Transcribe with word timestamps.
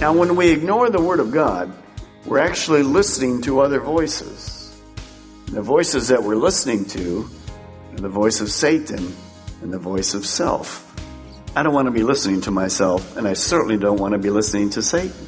Now, 0.00 0.12
when 0.12 0.36
we 0.36 0.50
ignore 0.50 0.90
the 0.90 1.02
Word 1.02 1.18
of 1.18 1.32
God, 1.32 1.72
we're 2.24 2.38
actually 2.38 2.84
listening 2.84 3.42
to 3.42 3.58
other 3.58 3.80
voices. 3.80 4.80
The 5.46 5.60
voices 5.60 6.06
that 6.08 6.22
we're 6.22 6.36
listening 6.36 6.84
to 6.90 7.28
are 7.92 7.96
the 7.96 8.08
voice 8.08 8.40
of 8.40 8.48
Satan 8.48 9.12
and 9.60 9.72
the 9.72 9.78
voice 9.78 10.14
of 10.14 10.24
self. 10.24 10.84
I 11.56 11.64
don't 11.64 11.74
want 11.74 11.86
to 11.86 11.90
be 11.90 12.04
listening 12.04 12.42
to 12.42 12.52
myself, 12.52 13.16
and 13.16 13.26
I 13.26 13.32
certainly 13.32 13.76
don't 13.76 13.98
want 13.98 14.12
to 14.12 14.18
be 14.18 14.30
listening 14.30 14.70
to 14.70 14.82
Satan. 14.82 15.26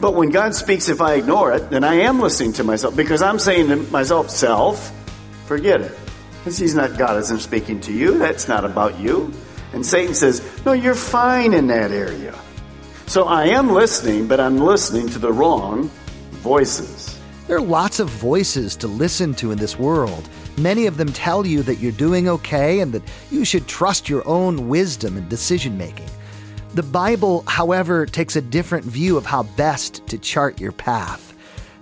But 0.00 0.14
when 0.14 0.30
God 0.30 0.54
speaks, 0.54 0.88
if 0.88 1.02
I 1.02 1.14
ignore 1.14 1.52
it, 1.52 1.68
then 1.68 1.84
I 1.84 1.96
am 1.96 2.18
listening 2.18 2.54
to 2.54 2.64
myself 2.64 2.96
because 2.96 3.20
I'm 3.20 3.38
saying 3.38 3.68
to 3.68 3.76
myself, 3.76 4.30
self, 4.30 4.90
forget 5.44 5.82
it. 5.82 5.94
Because 6.38 6.56
He's 6.56 6.74
not, 6.74 6.96
God 6.96 7.18
isn't 7.18 7.40
speaking 7.40 7.80
to 7.82 7.92
you. 7.92 8.16
That's 8.16 8.48
not 8.48 8.64
about 8.64 8.98
you. 8.98 9.34
And 9.74 9.84
Satan 9.84 10.14
says, 10.14 10.40
no, 10.64 10.72
you're 10.72 10.94
fine 10.94 11.52
in 11.52 11.66
that 11.66 11.90
area. 11.90 12.34
So 13.08 13.24
I 13.24 13.46
am 13.46 13.70
listening, 13.70 14.26
but 14.26 14.38
I'm 14.38 14.58
listening 14.58 15.08
to 15.08 15.18
the 15.18 15.32
wrong 15.32 15.84
voices. 16.42 17.18
There 17.46 17.56
are 17.56 17.60
lots 17.60 18.00
of 18.00 18.10
voices 18.10 18.76
to 18.76 18.86
listen 18.86 19.32
to 19.36 19.50
in 19.50 19.56
this 19.56 19.78
world. 19.78 20.28
Many 20.58 20.84
of 20.84 20.98
them 20.98 21.10
tell 21.14 21.46
you 21.46 21.62
that 21.62 21.76
you're 21.76 21.90
doing 21.92 22.28
okay 22.28 22.80
and 22.80 22.92
that 22.92 23.02
you 23.30 23.46
should 23.46 23.66
trust 23.66 24.10
your 24.10 24.28
own 24.28 24.68
wisdom 24.68 25.16
and 25.16 25.26
decision 25.26 25.78
making. 25.78 26.10
The 26.74 26.82
Bible, 26.82 27.44
however, 27.46 28.04
takes 28.04 28.36
a 28.36 28.42
different 28.42 28.84
view 28.84 29.16
of 29.16 29.24
how 29.24 29.44
best 29.44 30.06
to 30.08 30.18
chart 30.18 30.60
your 30.60 30.72
path. 30.72 31.34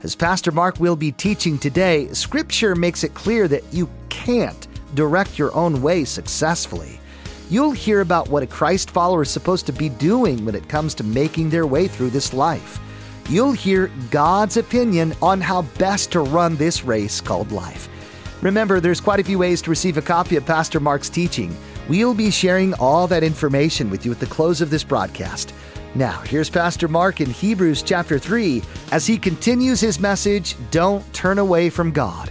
As 0.05 0.15
Pastor 0.15 0.53
Mark 0.53 0.79
will 0.79 0.95
be 0.95 1.11
teaching 1.11 1.59
today, 1.59 2.07
Scripture 2.13 2.77
makes 2.77 3.03
it 3.03 3.15
clear 3.15 3.49
that 3.49 3.65
you 3.75 3.91
can't 4.11 4.69
direct 4.95 5.41
your 5.41 5.53
own 5.57 5.83
way 5.83 6.05
successfully. 6.05 7.01
You'll 7.49 7.71
hear 7.71 8.01
about 8.01 8.29
what 8.29 8.43
a 8.43 8.47
Christ 8.47 8.91
follower 8.91 9.23
is 9.23 9.31
supposed 9.31 9.67
to 9.67 9.73
be 9.73 9.89
doing 9.89 10.45
when 10.45 10.57
it 10.57 10.69
comes 10.69 10.95
to 10.95 11.05
making 11.05 11.49
their 11.49 11.67
way 11.67 11.87
through 11.87 12.11
this 12.11 12.35
life. 12.35 12.81
You'll 13.29 13.53
hear 13.53 13.91
God's 14.11 14.57
opinion 14.57 15.15
on 15.23 15.41
how 15.41 15.63
best 15.79 16.11
to 16.13 16.21
run 16.21 16.57
this 16.57 16.83
race 16.83 17.21
called 17.21 17.53
life. 17.53 17.89
Remember, 18.43 18.81
there's 18.81 19.01
quite 19.01 19.21
a 19.21 19.25
few 19.25 19.39
ways 19.39 19.63
to 19.63 19.71
receive 19.71 19.97
a 19.97 20.03
copy 20.03 20.35
of 20.37 20.45
Pastor 20.45 20.81
Mark's 20.81 21.09
teaching. 21.09 21.57
We'll 21.89 22.15
be 22.15 22.33
sharing 22.33 22.75
all 22.75 23.07
that 23.07 23.23
information 23.23 23.91
with 23.91 24.05
you 24.05 24.11
at 24.11 24.19
the 24.19 24.27
close 24.27 24.61
of 24.61 24.71
this 24.71 24.85
broadcast. 24.85 25.55
Now, 25.95 26.21
here's 26.23 26.51
Pastor 26.51 26.89
Mark 26.89 27.21
in 27.21 27.31
Hebrews 27.31 27.83
chapter 27.83 28.19
3 28.19 28.61
as 28.91 29.07
he 29.07 29.17
continues 29.17 29.81
his 29.81 30.01
message 30.01 30.57
Don't 30.73 31.11
Turn 31.15 31.39
Away 31.39 31.71
from 31.71 31.93
God. 31.93 32.31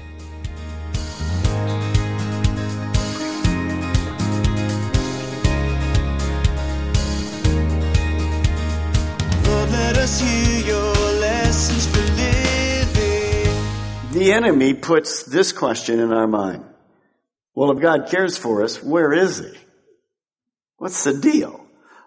Enemy 14.35 14.73
puts 14.73 15.23
this 15.23 15.51
question 15.51 16.00
in 16.00 16.12
our 16.12 16.28
mind. 16.28 16.66
Well, 17.56 17.72
if 17.72 17.81
God 17.81 18.09
cares 18.09 18.38
for 18.38 18.63
us, 18.63 18.84
where 18.84 19.13
is 19.13 19.40
He? 19.40 19.57
What's 20.78 21.03
the 21.06 21.13
deal? 21.13 21.66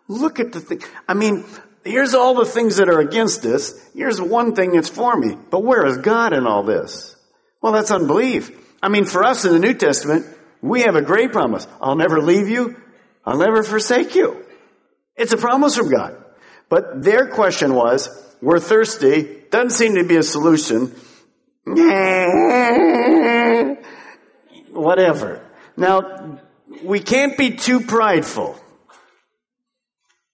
Look 0.08 0.38
at 0.38 0.52
the 0.52 0.60
thing. 0.60 0.82
I 1.08 1.14
mean, 1.14 1.44
here's 1.84 2.14
all 2.14 2.34
the 2.34 2.44
things 2.44 2.76
that 2.76 2.88
are 2.88 3.00
against 3.00 3.44
us. 3.46 3.74
Here's 3.94 4.20
one 4.20 4.54
thing 4.54 4.72
that's 4.72 4.88
for 4.88 5.16
me. 5.16 5.36
But 5.50 5.64
where 5.64 5.86
is 5.86 5.98
God 5.98 6.32
in 6.32 6.46
all 6.46 6.62
this? 6.62 7.16
Well, 7.62 7.72
that's 7.72 7.90
unbelief. 7.90 8.50
I 8.82 8.88
mean, 8.88 9.06
for 9.06 9.24
us 9.24 9.44
in 9.44 9.52
the 9.52 9.58
New 9.58 9.74
Testament, 9.74 10.26
we 10.60 10.82
have 10.82 10.96
a 10.96 11.02
great 11.02 11.32
promise. 11.32 11.66
I'll 11.80 11.96
never 11.96 12.20
leave 12.20 12.48
you. 12.48 12.76
I'll 13.24 13.38
never 13.38 13.62
forsake 13.62 14.14
you. 14.14 14.44
It's 15.16 15.32
a 15.32 15.36
promise 15.36 15.76
from 15.76 15.90
God. 15.90 16.16
But 16.68 17.02
their 17.02 17.28
question 17.28 17.74
was, 17.74 18.08
we're 18.40 18.60
thirsty. 18.60 19.42
Doesn't 19.50 19.70
seem 19.70 19.94
to 19.96 20.04
be 20.04 20.16
a 20.16 20.22
solution. 20.22 20.94
Whatever. 24.72 25.44
Now, 25.76 26.38
we 26.82 27.00
can't 27.00 27.36
be 27.36 27.56
too 27.56 27.80
prideful. 27.80 28.58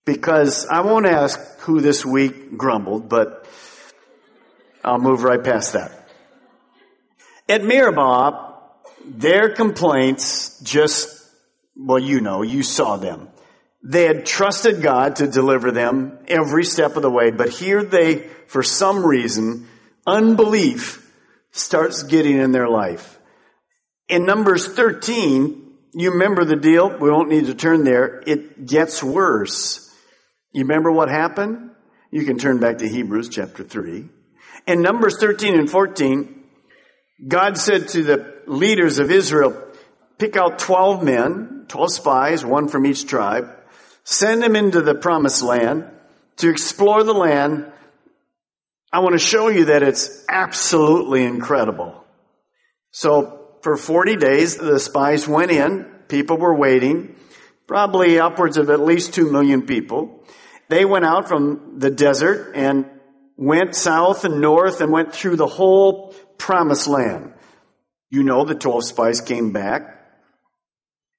Because 0.05 0.67
I 0.67 0.83
won't 0.83 1.07
ask 1.07 1.41
who 1.61 1.81
this 1.81 2.05
week 2.05 2.57
grumbled, 2.57 3.09
but 3.09 3.49
I'll 4.85 4.99
move 4.99 5.23
right 5.23 5.43
past 5.43 5.73
that. 5.73 6.09
At 7.49 7.65
Meribah, 7.65 8.53
their 9.05 9.55
complaints 9.55 10.61
just, 10.61 11.09
well, 11.77 11.99
you 11.99 12.21
know, 12.21 12.43
you 12.43 12.63
saw 12.63 12.97
them. 12.97 13.29
They 13.83 14.05
had 14.05 14.25
trusted 14.25 14.83
God 14.83 15.17
to 15.17 15.27
deliver 15.27 15.71
them 15.71 16.19
every 16.27 16.65
step 16.65 16.97
of 16.97 17.03
the 17.03 17.11
way, 17.11 17.31
but 17.31 17.51
here 17.51 17.83
they, 17.83 18.29
for 18.47 18.63
some 18.63 19.05
reason, 19.05 19.69
unbelief 20.07 21.04
starts 21.55 22.03
getting 22.03 22.37
in 22.39 22.51
their 22.51 22.69
life. 22.69 23.19
In 24.09 24.27
Numbers 24.27 24.67
13, 24.67 25.73
you 25.95 26.11
remember 26.11 26.45
the 26.45 26.57
deal? 26.57 26.99
We 26.99 27.11
won't 27.11 27.31
need 27.31 27.47
to 27.47 27.55
turn 27.55 27.85
there. 27.85 28.23
It 28.27 28.67
gets 28.67 29.03
worse. 29.03 29.89
You 30.53 30.63
remember 30.63 30.91
what 30.91 31.09
happened? 31.09 31.71
You 32.11 32.25
can 32.25 32.39
turn 32.39 32.59
back 32.59 32.79
to 32.79 32.89
Hebrews 32.89 33.29
chapter 33.29 33.63
3. 33.63 34.09
In 34.67 34.83
Numbers 34.83 35.19
13 35.19 35.57
and 35.57 35.71
14, 35.71 36.43
God 37.29 37.57
said 37.57 37.89
to 37.89 38.03
the 38.03 38.43
leaders 38.47 38.99
of 38.99 39.13
Israel, 39.13 39.57
pick 40.19 40.37
out 40.37 40.59
12 40.59 41.05
men, 41.05 41.67
12 41.69 41.93
spies, 41.93 42.45
one 42.45 42.67
from 42.67 42.85
each 42.85 43.07
tribe, 43.07 43.49
send 44.03 44.43
them 44.43 44.57
into 44.57 44.81
the 44.81 44.95
promised 44.95 45.43
land 45.43 45.89
to 46.37 46.51
explore 46.51 47.05
the 47.05 47.15
land. 47.15 47.71
I 48.95 49.01
want 49.01 49.15
to 49.15 49.19
show 49.19 49.49
you 49.49 49.65
that 49.65 49.83
it's 49.83 50.25
absolutely 50.29 51.25
incredible. 51.25 52.05
So 52.93 53.57
for 53.61 53.77
40 53.77 54.15
days, 54.15 54.57
the 54.57 54.79
spies 54.79 55.27
went 55.27 55.51
in, 55.51 55.85
people 56.07 56.37
were 56.37 56.55
waiting, 56.55 57.17
probably 57.67 58.21
upwards 58.21 58.57
of 58.57 58.71
at 58.71 58.79
least 58.79 59.13
2 59.15 59.33
million 59.33 59.63
people. 59.63 60.25
They 60.69 60.85
went 60.85 61.05
out 61.05 61.27
from 61.27 61.81
the 61.81 61.91
desert 61.91 62.53
and 62.55 62.89
went 63.37 63.75
south 63.75 64.25
and 64.25 64.41
north 64.41 64.81
and 64.81 64.93
went 64.93 65.13
through 65.13 65.39
the 65.39 65.49
whole 65.49 66.15
promised 66.39 66.87
land. 66.87 67.33
You 68.11 68.23
know 68.23 68.45
the 68.45 68.55
12 68.55 68.85
spies 68.85 69.21
came 69.21 69.51
back. 69.51 70.07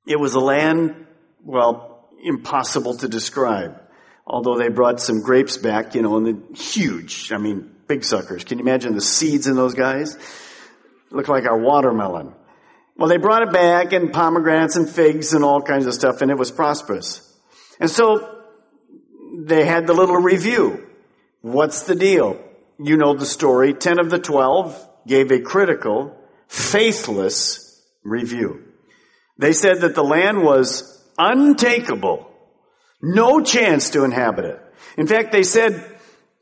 It 0.08 0.18
was 0.18 0.34
a 0.34 0.40
land, 0.40 1.08
well, 1.44 2.08
impossible 2.24 2.96
to 3.00 3.10
describe. 3.10 3.82
Although 4.28 4.58
they 4.58 4.70
brought 4.70 5.00
some 5.00 5.22
grapes 5.22 5.58
back, 5.58 5.94
you 5.94 6.02
know, 6.02 6.18
and 6.18 6.26
the 6.26 6.58
huge, 6.58 7.32
I 7.32 7.38
mean, 7.38 7.76
big 7.88 8.04
suckers. 8.04 8.44
Can 8.44 8.58
you 8.58 8.64
imagine 8.64 8.96
the 8.96 9.02
seeds 9.02 9.48
in 9.48 9.56
those 9.56 9.76
guys? 9.76 10.18
Look 11.12 11.28
like 11.28 11.46
our 11.46 11.58
watermelon. 11.58 12.34
Well, 12.98 13.10
they 13.10 13.18
brought 13.18 13.44
it 13.44 13.52
back 13.52 13.94
and 13.94 14.12
pomegranates 14.12 14.78
and 14.78 14.90
figs 14.90 15.34
and 15.34 15.44
all 15.44 15.62
kinds 15.62 15.86
of 15.86 15.94
stuff 15.94 16.22
and 16.22 16.32
it 16.32 16.38
was 16.38 16.50
prosperous. 16.50 17.22
And 17.80 17.90
so 17.90 18.44
they 19.38 19.66
had 19.66 19.86
the 19.86 19.94
little 19.94 20.18
review. 20.18 20.88
What's 21.42 21.84
the 21.84 21.96
deal? 21.96 22.42
You 22.80 22.98
know 22.98 23.14
the 23.14 23.26
story. 23.26 23.74
Ten 23.74 24.00
of 24.00 24.10
the 24.10 24.20
twelve 24.20 24.76
gave 25.06 25.32
a 25.32 25.40
critical, 25.40 26.18
faithless 26.48 27.84
review. 28.04 28.64
They 29.38 29.54
said 29.54 29.82
that 29.82 29.96
the 29.96 30.04
land 30.04 30.42
was 30.42 31.04
untakeable. 31.18 32.32
No 33.02 33.42
chance 33.42 33.92
to 33.92 34.04
inhabit 34.04 34.46
it. 34.46 34.62
In 34.98 35.08
fact, 35.08 35.32
they 35.32 35.44
said, 35.44 35.84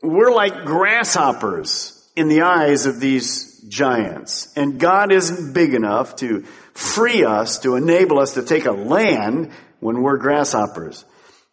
we're 0.02 0.32
like 0.32 0.64
grasshoppers 0.64 2.08
in 2.16 2.28
the 2.28 2.42
eyes 2.42 2.86
of 2.86 3.00
these 3.00 3.60
giants. 3.68 4.52
And 4.56 4.78
God 4.78 5.12
isn't 5.12 5.52
big 5.52 5.74
enough 5.74 6.16
to 6.16 6.42
free 6.74 7.24
us, 7.24 7.60
to 7.60 7.76
enable 7.76 8.18
us 8.18 8.34
to 8.34 8.42
take 8.42 8.66
a 8.66 8.72
land 8.72 9.50
when 9.80 10.02
we're 10.02 10.18
grasshoppers. 10.18 11.04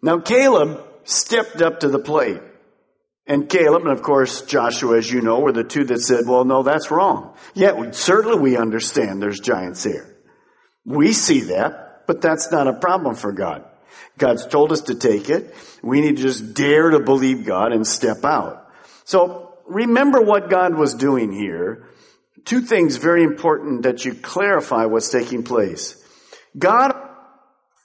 Now 0.01 0.19
Caleb 0.19 0.83
stepped 1.03 1.61
up 1.61 1.79
to 1.79 1.89
the 1.89 1.99
plate 1.99 2.41
And 3.27 3.47
Caleb, 3.47 3.83
and 3.83 3.91
of 3.91 4.01
course 4.01 4.41
Joshua, 4.41 4.97
as 4.97 5.09
you 5.09 5.21
know, 5.21 5.39
were 5.39 5.51
the 5.51 5.63
two 5.63 5.85
that 5.85 6.01
said, 6.01 6.25
well, 6.27 6.43
no, 6.43 6.63
that's 6.63 6.91
wrong. 6.91 7.35
Yet, 7.53 7.77
we, 7.77 7.93
certainly 7.93 8.39
we 8.39 8.57
understand 8.57 9.21
there's 9.21 9.39
giants 9.39 9.83
here. 9.83 10.17
We 10.85 11.13
see 11.13 11.41
that, 11.41 12.07
but 12.07 12.21
that's 12.21 12.51
not 12.51 12.67
a 12.67 12.73
problem 12.73 13.15
for 13.15 13.31
God. 13.31 13.63
God's 14.21 14.45
told 14.45 14.71
us 14.71 14.81
to 14.81 14.95
take 14.95 15.29
it. 15.31 15.53
We 15.81 15.99
need 15.99 16.17
to 16.17 16.21
just 16.21 16.53
dare 16.53 16.91
to 16.91 16.99
believe 16.99 17.43
God 17.43 17.73
and 17.73 17.85
step 17.85 18.23
out. 18.23 18.71
So, 19.03 19.57
remember 19.65 20.21
what 20.21 20.51
God 20.51 20.75
was 20.75 20.93
doing 20.93 21.31
here. 21.31 21.89
Two 22.45 22.61
things 22.61 22.97
very 22.97 23.23
important 23.23 23.81
that 23.81 24.05
you 24.05 24.13
clarify 24.13 24.85
what's 24.85 25.09
taking 25.09 25.41
place. 25.41 25.97
God, 26.55 26.93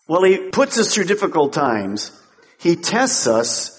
well, 0.09 0.25
He 0.25 0.51
puts 0.51 0.79
us 0.79 0.95
through 0.95 1.05
difficult 1.05 1.55
times. 1.55 2.13
He 2.59 2.77
tests 2.77 3.27
us 3.27 3.73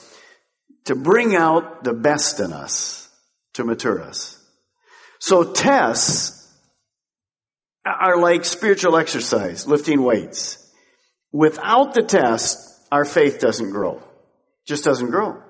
to 0.86 0.96
bring 0.96 1.36
out 1.36 1.84
the 1.84 1.94
best 1.94 2.40
in 2.40 2.54
us, 2.54 3.08
to 3.54 3.64
mature 3.64 4.02
us. 4.02 4.44
So 5.20 5.54
tests 5.54 6.52
are 7.86 8.18
like 8.20 8.46
spiritual 8.46 8.98
exercise, 8.98 9.68
lifting 9.68 10.02
weights. 10.02 10.67
Without 11.32 11.94
the 11.94 12.04
test, 12.04 12.58
our 12.92 13.06
faith 13.06 13.40
doesn't 13.40 13.72
grow. 13.72 14.02
Just 14.66 14.84
doesn't 14.84 15.10
grow. 15.10 15.42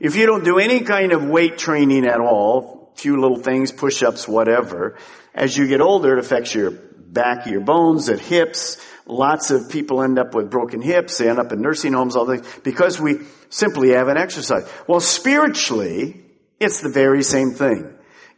If 0.00 0.16
you 0.16 0.26
don't 0.26 0.44
do 0.44 0.58
any 0.58 0.80
kind 0.80 1.12
of 1.12 1.24
weight 1.24 1.58
training 1.58 2.06
at 2.06 2.20
all, 2.20 2.92
few 2.96 3.20
little 3.20 3.38
things, 3.38 3.72
push-ups, 3.72 4.26
whatever, 4.26 4.96
as 5.34 5.56
you 5.56 5.66
get 5.66 5.80
older, 5.80 6.14
it 6.14 6.18
affects 6.18 6.54
your 6.54 6.70
back 7.16 7.46
your 7.46 7.62
bones, 7.62 8.08
at 8.08 8.20
hips. 8.20 8.76
Lots 9.06 9.50
of 9.50 9.70
people 9.70 10.02
end 10.02 10.18
up 10.18 10.34
with 10.34 10.50
broken 10.50 10.82
hips. 10.82 11.18
They 11.18 11.28
end 11.28 11.38
up 11.38 11.52
in 11.52 11.60
nursing 11.62 11.92
homes, 11.92 12.14
all 12.14 12.26
things, 12.26 12.46
because 12.62 13.00
we 13.00 13.20
simply 13.48 13.90
haven't 13.90 14.18
exercised. 14.18 14.68
Well, 14.86 15.00
spiritually, 15.00 16.24
it's 16.60 16.80
the 16.80 16.90
very 16.90 17.22
same 17.22 17.52
thing. 17.52 17.94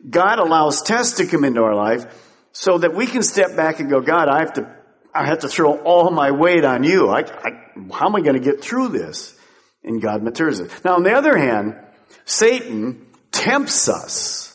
God 0.09 0.39
allows 0.39 0.83
tests 0.83 1.17
to 1.19 1.27
come 1.27 1.45
into 1.45 1.63
our 1.63 1.75
life 1.75 2.07
so 2.53 2.79
that 2.79 2.95
we 2.95 3.07
can 3.07 3.23
step 3.23 3.57
back 3.57 3.81
and 3.81 3.91
go, 3.91 4.01
God, 4.01 4.29
I 4.29 4.41
have 4.41 4.53
to, 4.55 4.78
I 5.15 5.27
have 5.27 5.41
to 5.41 5.49
throw 5.49 5.79
all 5.79 6.11
my 6.11 6.31
weight 6.31 6.65
on 6.65 6.85
you. 6.85 7.09
I, 7.09 7.21
I, 7.21 7.51
how 7.93 8.07
am 8.07 8.17
I 8.17 8.21
going 8.21 8.35
to 8.35 8.41
get 8.41 8.63
through 8.63 8.89
this? 8.89 9.35
And 9.83 10.03
God 10.03 10.23
matures 10.23 10.61
it. 10.61 10.71
Now, 10.85 10.97
on 10.97 11.03
the 11.03 11.15
other 11.15 11.37
hand, 11.37 11.77
Satan 12.25 13.07
tempts 13.33 13.89
us. 13.89 14.55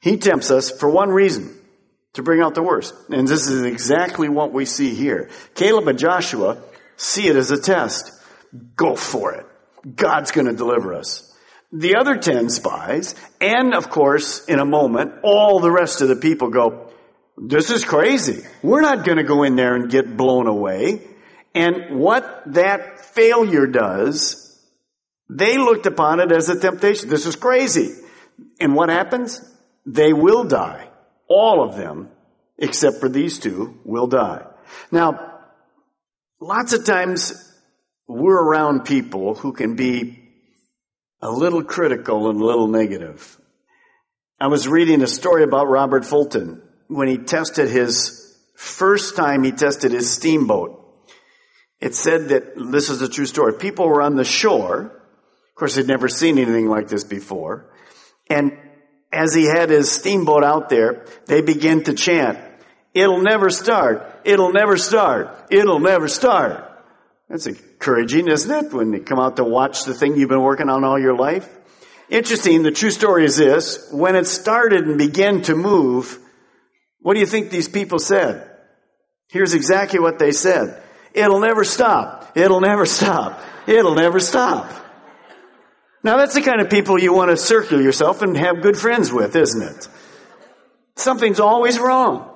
He 0.00 0.16
tempts 0.16 0.50
us 0.50 0.70
for 0.70 0.88
one 0.88 1.10
reason 1.10 1.56
to 2.14 2.22
bring 2.22 2.40
out 2.40 2.54
the 2.54 2.62
worst. 2.62 2.94
And 3.10 3.28
this 3.28 3.48
is 3.48 3.62
exactly 3.62 4.28
what 4.28 4.52
we 4.52 4.64
see 4.64 4.94
here. 4.94 5.30
Caleb 5.54 5.88
and 5.88 5.98
Joshua 5.98 6.62
see 6.96 7.28
it 7.28 7.36
as 7.36 7.50
a 7.50 7.60
test. 7.60 8.10
Go 8.76 8.96
for 8.96 9.34
it. 9.34 9.46
God's 9.96 10.30
going 10.30 10.46
to 10.46 10.52
deliver 10.52 10.94
us. 10.94 11.26
The 11.72 11.96
other 11.96 12.16
10 12.16 12.50
spies, 12.50 13.14
and 13.40 13.74
of 13.74 13.90
course, 13.90 14.44
in 14.46 14.58
a 14.58 14.64
moment, 14.64 15.12
all 15.22 15.60
the 15.60 15.70
rest 15.70 16.00
of 16.00 16.08
the 16.08 16.16
people 16.16 16.50
go, 16.50 16.89
this 17.42 17.70
is 17.70 17.86
crazy. 17.86 18.42
We're 18.62 18.82
not 18.82 19.04
going 19.04 19.16
to 19.16 19.24
go 19.24 19.44
in 19.44 19.56
there 19.56 19.74
and 19.74 19.90
get 19.90 20.14
blown 20.14 20.46
away. 20.46 21.00
And 21.54 21.98
what 21.98 22.42
that 22.52 23.00
failure 23.00 23.66
does, 23.66 24.62
they 25.30 25.56
looked 25.56 25.86
upon 25.86 26.20
it 26.20 26.32
as 26.32 26.50
a 26.50 26.60
temptation. 26.60 27.08
This 27.08 27.24
is 27.24 27.36
crazy. 27.36 27.94
And 28.60 28.74
what 28.74 28.90
happens? 28.90 29.40
They 29.86 30.12
will 30.12 30.44
die. 30.44 30.88
All 31.28 31.66
of 31.66 31.76
them, 31.76 32.10
except 32.58 32.98
for 32.98 33.08
these 33.08 33.38
two, 33.38 33.80
will 33.84 34.06
die. 34.06 34.44
Now, 34.92 35.38
lots 36.40 36.74
of 36.74 36.84
times 36.84 37.32
we're 38.06 38.38
around 38.38 38.84
people 38.84 39.34
who 39.34 39.54
can 39.54 39.76
be 39.76 40.18
a 41.22 41.30
little 41.30 41.64
critical 41.64 42.28
and 42.28 42.38
a 42.38 42.44
little 42.44 42.68
negative. 42.68 43.40
I 44.38 44.48
was 44.48 44.68
reading 44.68 45.00
a 45.00 45.06
story 45.06 45.42
about 45.42 45.68
Robert 45.68 46.04
Fulton 46.04 46.62
when 46.90 47.08
he 47.08 47.18
tested 47.18 47.68
his 47.68 48.36
first 48.56 49.16
time 49.16 49.42
he 49.44 49.52
tested 49.52 49.92
his 49.92 50.10
steamboat. 50.10 50.76
It 51.80 51.94
said 51.94 52.28
that 52.28 52.52
this 52.56 52.90
is 52.90 53.00
a 53.00 53.08
true 53.08 53.24
story. 53.24 53.54
People 53.54 53.88
were 53.88 54.02
on 54.02 54.16
the 54.16 54.24
shore. 54.24 54.82
Of 54.82 55.54
course, 55.54 55.76
they'd 55.76 55.86
never 55.86 56.08
seen 56.08 56.36
anything 56.36 56.68
like 56.68 56.88
this 56.88 57.04
before. 57.04 57.72
And 58.28 58.52
as 59.12 59.34
he 59.34 59.44
had 59.44 59.70
his 59.70 59.90
steamboat 59.90 60.44
out 60.44 60.68
there, 60.68 61.06
they 61.26 61.40
began 61.40 61.82
to 61.84 61.94
chant, 61.94 62.38
it'll 62.92 63.22
never 63.22 63.50
start, 63.50 64.20
it'll 64.24 64.52
never 64.52 64.76
start, 64.76 65.46
it'll 65.50 65.80
never 65.80 66.08
start. 66.08 66.66
That's 67.28 67.46
encouraging, 67.46 68.28
isn't 68.28 68.66
it? 68.66 68.72
When 68.72 68.92
you 68.92 69.00
come 69.00 69.20
out 69.20 69.36
to 69.36 69.44
watch 69.44 69.84
the 69.84 69.94
thing 69.94 70.16
you've 70.16 70.28
been 70.28 70.42
working 70.42 70.68
on 70.68 70.84
all 70.84 70.98
your 70.98 71.16
life. 71.16 71.48
Interesting, 72.08 72.64
the 72.64 72.72
true 72.72 72.90
story 72.90 73.24
is 73.24 73.36
this, 73.36 73.88
when 73.92 74.16
it 74.16 74.26
started 74.26 74.84
and 74.86 74.98
began 74.98 75.42
to 75.42 75.54
move, 75.54 76.18
what 77.02 77.14
do 77.14 77.20
you 77.20 77.26
think 77.26 77.50
these 77.50 77.68
people 77.68 77.98
said? 77.98 78.48
Here's 79.28 79.54
exactly 79.54 80.00
what 80.00 80.18
they 80.18 80.32
said. 80.32 80.82
It'll 81.14 81.40
never 81.40 81.64
stop. 81.64 82.32
It'll 82.36 82.60
never 82.60 82.86
stop. 82.86 83.40
It'll 83.66 83.94
never 83.94 84.20
stop. 84.20 84.70
Now 86.02 86.16
that's 86.16 86.34
the 86.34 86.42
kind 86.42 86.60
of 86.60 86.70
people 86.70 86.98
you 86.98 87.12
want 87.12 87.30
to 87.30 87.36
circle 87.36 87.80
yourself 87.80 88.22
and 88.22 88.36
have 88.36 88.62
good 88.62 88.76
friends 88.76 89.12
with, 89.12 89.36
isn't 89.36 89.62
it? 89.62 89.88
Something's 90.96 91.40
always 91.40 91.78
wrong. 91.78 92.26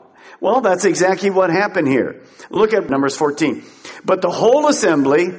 Well, 0.41 0.61
that's 0.61 0.85
exactly 0.85 1.31
what 1.31 1.51
happened 1.51 1.89
here. 1.89 2.23
Look 2.51 2.75
at 2.75 2.91
Numbers 2.91 3.17
14. 3.17 3.63
But 4.05 4.21
the 4.21 4.31
whole 4.31 4.69
assembly, 4.69 5.33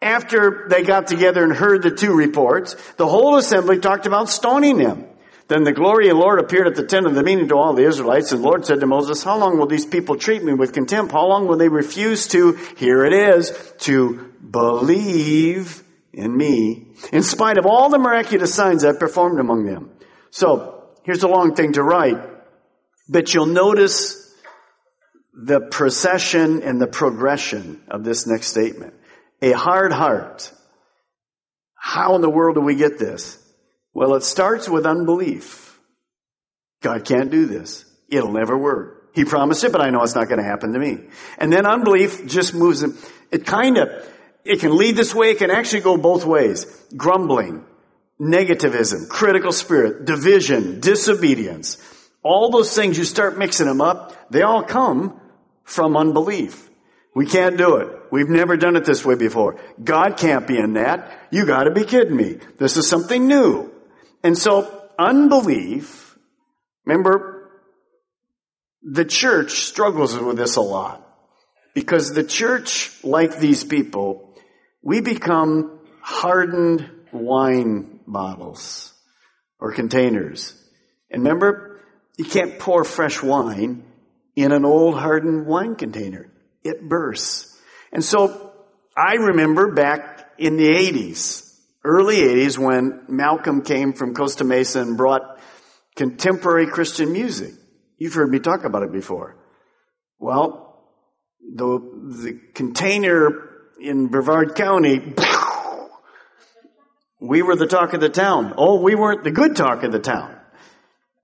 after 0.00 0.66
they 0.68 0.82
got 0.82 1.06
together 1.06 1.42
and 1.42 1.52
heard 1.52 1.82
the 1.82 1.90
two 1.90 2.14
reports, 2.14 2.74
the 2.96 3.06
whole 3.06 3.36
assembly 3.36 3.78
talked 3.78 4.06
about 4.06 4.28
stoning 4.28 4.78
him. 4.78 5.05
Then 5.48 5.62
the 5.62 5.72
glory 5.72 6.08
of 6.08 6.16
the 6.16 6.20
Lord 6.20 6.40
appeared 6.40 6.66
at 6.66 6.74
the 6.74 6.86
tent 6.86 7.06
of 7.06 7.14
the 7.14 7.22
meeting 7.22 7.48
to 7.48 7.56
all 7.56 7.74
the 7.74 7.86
Israelites, 7.86 8.32
and 8.32 8.42
the 8.42 8.46
Lord 8.46 8.66
said 8.66 8.80
to 8.80 8.86
Moses, 8.86 9.22
How 9.22 9.38
long 9.38 9.58
will 9.58 9.68
these 9.68 9.86
people 9.86 10.16
treat 10.16 10.42
me 10.42 10.54
with 10.54 10.72
contempt? 10.72 11.12
How 11.12 11.26
long 11.26 11.46
will 11.46 11.56
they 11.56 11.68
refuse 11.68 12.26
to, 12.28 12.58
here 12.76 13.04
it 13.04 13.12
is, 13.12 13.52
to 13.80 14.32
believe 14.50 15.84
in 16.12 16.36
me, 16.36 16.86
in 17.12 17.22
spite 17.22 17.58
of 17.58 17.66
all 17.66 17.90
the 17.90 17.98
miraculous 17.98 18.54
signs 18.54 18.84
I've 18.84 18.98
performed 18.98 19.38
among 19.38 19.66
them. 19.66 19.90
So, 20.30 20.88
here's 21.04 21.22
a 21.22 21.28
long 21.28 21.54
thing 21.54 21.74
to 21.74 21.82
write, 21.82 22.18
but 23.08 23.32
you'll 23.34 23.46
notice 23.46 24.34
the 25.34 25.60
procession 25.60 26.62
and 26.62 26.80
the 26.80 26.86
progression 26.86 27.82
of 27.88 28.02
this 28.02 28.26
next 28.26 28.46
statement. 28.46 28.94
A 29.42 29.52
hard 29.52 29.92
heart. 29.92 30.50
How 31.74 32.14
in 32.14 32.22
the 32.22 32.30
world 32.30 32.56
do 32.56 32.62
we 32.62 32.74
get 32.74 32.98
this? 32.98 33.38
Well, 33.96 34.14
it 34.14 34.24
starts 34.24 34.68
with 34.68 34.84
unbelief. 34.84 35.80
God 36.82 37.06
can't 37.06 37.30
do 37.30 37.46
this. 37.46 37.86
It'll 38.10 38.30
never 38.30 38.54
work. 38.54 39.08
He 39.14 39.24
promised 39.24 39.64
it, 39.64 39.72
but 39.72 39.80
I 39.80 39.88
know 39.88 40.02
it's 40.02 40.14
not 40.14 40.28
going 40.28 40.36
to 40.36 40.44
happen 40.44 40.74
to 40.74 40.78
me. 40.78 40.98
And 41.38 41.50
then 41.50 41.64
unbelief 41.64 42.26
just 42.26 42.52
moves 42.52 42.82
him. 42.82 42.98
It 43.30 43.46
kind 43.46 43.78
of, 43.78 43.88
it 44.44 44.60
can 44.60 44.76
lead 44.76 44.96
this 44.96 45.14
way. 45.14 45.30
It 45.30 45.38
can 45.38 45.50
actually 45.50 45.80
go 45.80 45.96
both 45.96 46.26
ways. 46.26 46.66
Grumbling, 46.94 47.64
negativism, 48.20 49.08
critical 49.08 49.50
spirit, 49.50 50.04
division, 50.04 50.80
disobedience. 50.80 51.78
All 52.22 52.50
those 52.50 52.76
things, 52.76 52.98
you 52.98 53.04
start 53.04 53.38
mixing 53.38 53.66
them 53.66 53.80
up, 53.80 54.30
they 54.30 54.42
all 54.42 54.62
come 54.62 55.18
from 55.64 55.96
unbelief. 55.96 56.68
We 57.14 57.24
can't 57.24 57.56
do 57.56 57.76
it. 57.76 57.88
We've 58.12 58.28
never 58.28 58.58
done 58.58 58.76
it 58.76 58.84
this 58.84 59.06
way 59.06 59.14
before. 59.14 59.58
God 59.82 60.18
can't 60.18 60.46
be 60.46 60.58
in 60.58 60.74
that. 60.74 61.28
You 61.30 61.46
gotta 61.46 61.70
be 61.70 61.84
kidding 61.84 62.14
me. 62.14 62.40
This 62.58 62.76
is 62.76 62.86
something 62.86 63.26
new. 63.26 63.72
And 64.26 64.36
so, 64.36 64.82
unbelief, 64.98 66.18
remember, 66.84 67.48
the 68.82 69.04
church 69.04 69.52
struggles 69.52 70.18
with 70.18 70.36
this 70.36 70.56
a 70.56 70.60
lot. 70.60 71.00
Because 71.74 72.12
the 72.12 72.24
church, 72.24 72.90
like 73.04 73.38
these 73.38 73.62
people, 73.62 74.34
we 74.82 75.00
become 75.00 75.78
hardened 76.00 76.90
wine 77.12 78.00
bottles 78.04 78.92
or 79.60 79.72
containers. 79.72 80.60
And 81.08 81.22
remember, 81.22 81.80
you 82.16 82.24
can't 82.24 82.58
pour 82.58 82.82
fresh 82.82 83.22
wine 83.22 83.84
in 84.34 84.50
an 84.50 84.64
old 84.64 84.98
hardened 84.98 85.46
wine 85.46 85.76
container. 85.76 86.32
It 86.64 86.88
bursts. 86.88 87.56
And 87.92 88.04
so 88.04 88.52
I 88.96 89.14
remember 89.14 89.72
back 89.72 90.32
in 90.36 90.56
the 90.56 90.70
80s, 90.70 91.45
early 91.86 92.16
80s 92.16 92.58
when 92.58 93.02
Malcolm 93.08 93.62
came 93.62 93.92
from 93.92 94.12
Costa 94.12 94.44
Mesa 94.44 94.82
and 94.82 94.96
brought 94.96 95.40
contemporary 95.94 96.66
Christian 96.66 97.12
music. 97.12 97.54
You've 97.96 98.14
heard 98.14 98.28
me 98.28 98.40
talk 98.40 98.64
about 98.64 98.82
it 98.82 98.92
before. 98.92 99.36
Well, 100.18 100.84
the, 101.40 101.78
the 102.22 102.40
container 102.54 103.30
in 103.80 104.08
Brevard 104.08 104.56
County, 104.56 105.00
we 107.20 107.42
were 107.42 107.56
the 107.56 107.68
talk 107.68 107.94
of 107.94 108.00
the 108.00 108.08
town. 108.08 108.54
Oh, 108.56 108.80
we 108.80 108.94
weren't 108.94 109.22
the 109.22 109.30
good 109.30 109.54
talk 109.54 109.84
of 109.84 109.92
the 109.92 110.00
town. 110.00 110.36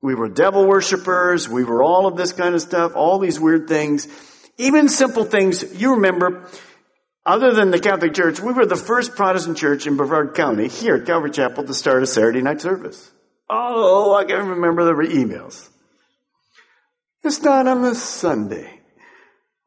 We 0.01 0.15
were 0.15 0.29
devil 0.29 0.67
worshippers. 0.67 1.49
We 1.49 1.65
were 1.65 1.83
all 1.83 2.07
of 2.07 2.17
this 2.17 2.33
kind 2.33 2.55
of 2.55 2.63
stuff, 2.63 2.93
all 2.95 3.19
these 3.19 3.39
weird 3.39 3.69
things. 3.69 4.07
Even 4.59 4.89
simple 4.89 5.25
things. 5.25 5.81
You 5.81 5.95
remember, 5.95 6.49
Other 7.25 7.53
than 7.53 7.71
the 7.71 7.79
Catholic 7.79 8.15
Church, 8.15 8.41
we 8.41 8.53
were 8.53 8.67
the 8.67 8.77
first 8.77 9.15
Protestant 9.15 9.57
church 9.57 9.87
in 9.87 9.97
Brevard 9.97 10.35
County 10.35 10.67
here 10.67 10.97
at 10.97 11.07
Calvary 11.07 11.31
Chapel 11.31 11.65
to 11.65 11.73
start 11.75 12.03
a 12.03 12.07
Saturday 12.07 12.43
night 12.43 12.61
service. 12.61 13.13
Oh, 13.49 14.15
I 14.15 14.25
can 14.25 14.49
remember 14.49 14.85
the 14.85 14.93
emails. 15.15 15.69
It's 17.23 17.41
not 17.43 17.69
on 17.69 17.85
a 17.85 17.95
Sunday. 17.95 18.81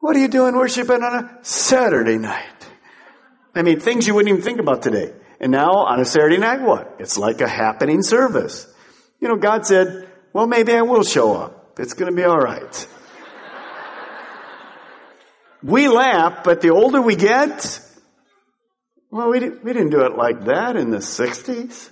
What 0.00 0.16
are 0.16 0.18
you 0.18 0.28
doing 0.28 0.54
worshiping 0.54 1.02
on 1.02 1.24
a 1.24 1.38
Saturday 1.42 2.18
night? 2.18 2.68
I 3.54 3.62
mean, 3.62 3.80
things 3.80 4.06
you 4.06 4.14
wouldn't 4.14 4.28
even 4.28 4.42
think 4.42 4.60
about 4.60 4.82
today. 4.82 5.14
And 5.40 5.50
now 5.50 5.72
on 5.72 5.98
a 5.98 6.04
Saturday 6.04 6.36
night, 6.36 6.60
what? 6.60 6.96
It's 6.98 7.16
like 7.16 7.40
a 7.40 7.48
happening 7.48 8.02
service. 8.02 8.66
You 9.18 9.28
know, 9.28 9.36
God 9.36 9.64
said, 9.64 10.08
well, 10.34 10.46
maybe 10.46 10.74
I 10.74 10.82
will 10.82 11.04
show 11.04 11.34
up. 11.34 11.74
It's 11.78 11.94
going 11.94 12.10
to 12.10 12.16
be 12.16 12.24
all 12.24 12.38
right. 12.38 12.86
We 15.66 15.88
laugh, 15.88 16.44
but 16.44 16.60
the 16.60 16.70
older 16.70 17.00
we 17.02 17.16
get, 17.16 17.80
well, 19.10 19.30
we 19.30 19.40
didn't, 19.40 19.64
we 19.64 19.72
didn't 19.72 19.90
do 19.90 20.02
it 20.02 20.16
like 20.16 20.44
that 20.44 20.76
in 20.76 20.90
the 20.90 20.98
60s. 20.98 21.90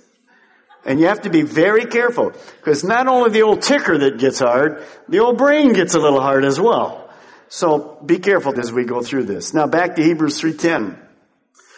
And 0.85 0.99
you 0.99 1.07
have 1.07 1.21
to 1.21 1.29
be 1.29 1.41
very 1.41 1.85
careful 1.85 2.31
because 2.59 2.83
not 2.83 3.07
only 3.07 3.31
the 3.31 3.41
old 3.41 3.63
ticker 3.63 3.97
that 3.97 4.19
gets 4.19 4.39
hard, 4.39 4.83
the 5.09 5.19
old 5.19 5.37
brain 5.37 5.73
gets 5.73 5.95
a 5.95 5.99
little 5.99 6.21
hard 6.21 6.45
as 6.45 6.59
well. 6.59 7.09
So 7.49 7.99
be 8.05 8.19
careful 8.19 8.57
as 8.59 8.71
we 8.71 8.85
go 8.85 9.01
through 9.01 9.25
this. 9.25 9.53
Now 9.53 9.67
back 9.67 9.95
to 9.95 10.03
Hebrews 10.03 10.39
3:10. 10.39 10.97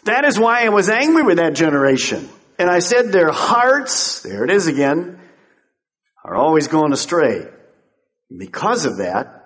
That 0.03 0.25
is 0.25 0.37
why 0.37 0.65
I 0.65 0.69
was 0.69 0.89
angry 0.89 1.23
with 1.23 1.37
that 1.37 1.55
generation. 1.55 2.29
And 2.59 2.69
I 2.69 2.79
said 2.79 3.11
their 3.11 3.31
hearts, 3.31 4.21
there 4.23 4.43
it 4.43 4.51
is 4.51 4.67
again, 4.67 5.19
are 6.23 6.35
always 6.35 6.67
going 6.67 6.91
astray. 6.91 7.47
Because 8.35 8.85
of 8.85 8.97
that, 8.97 9.37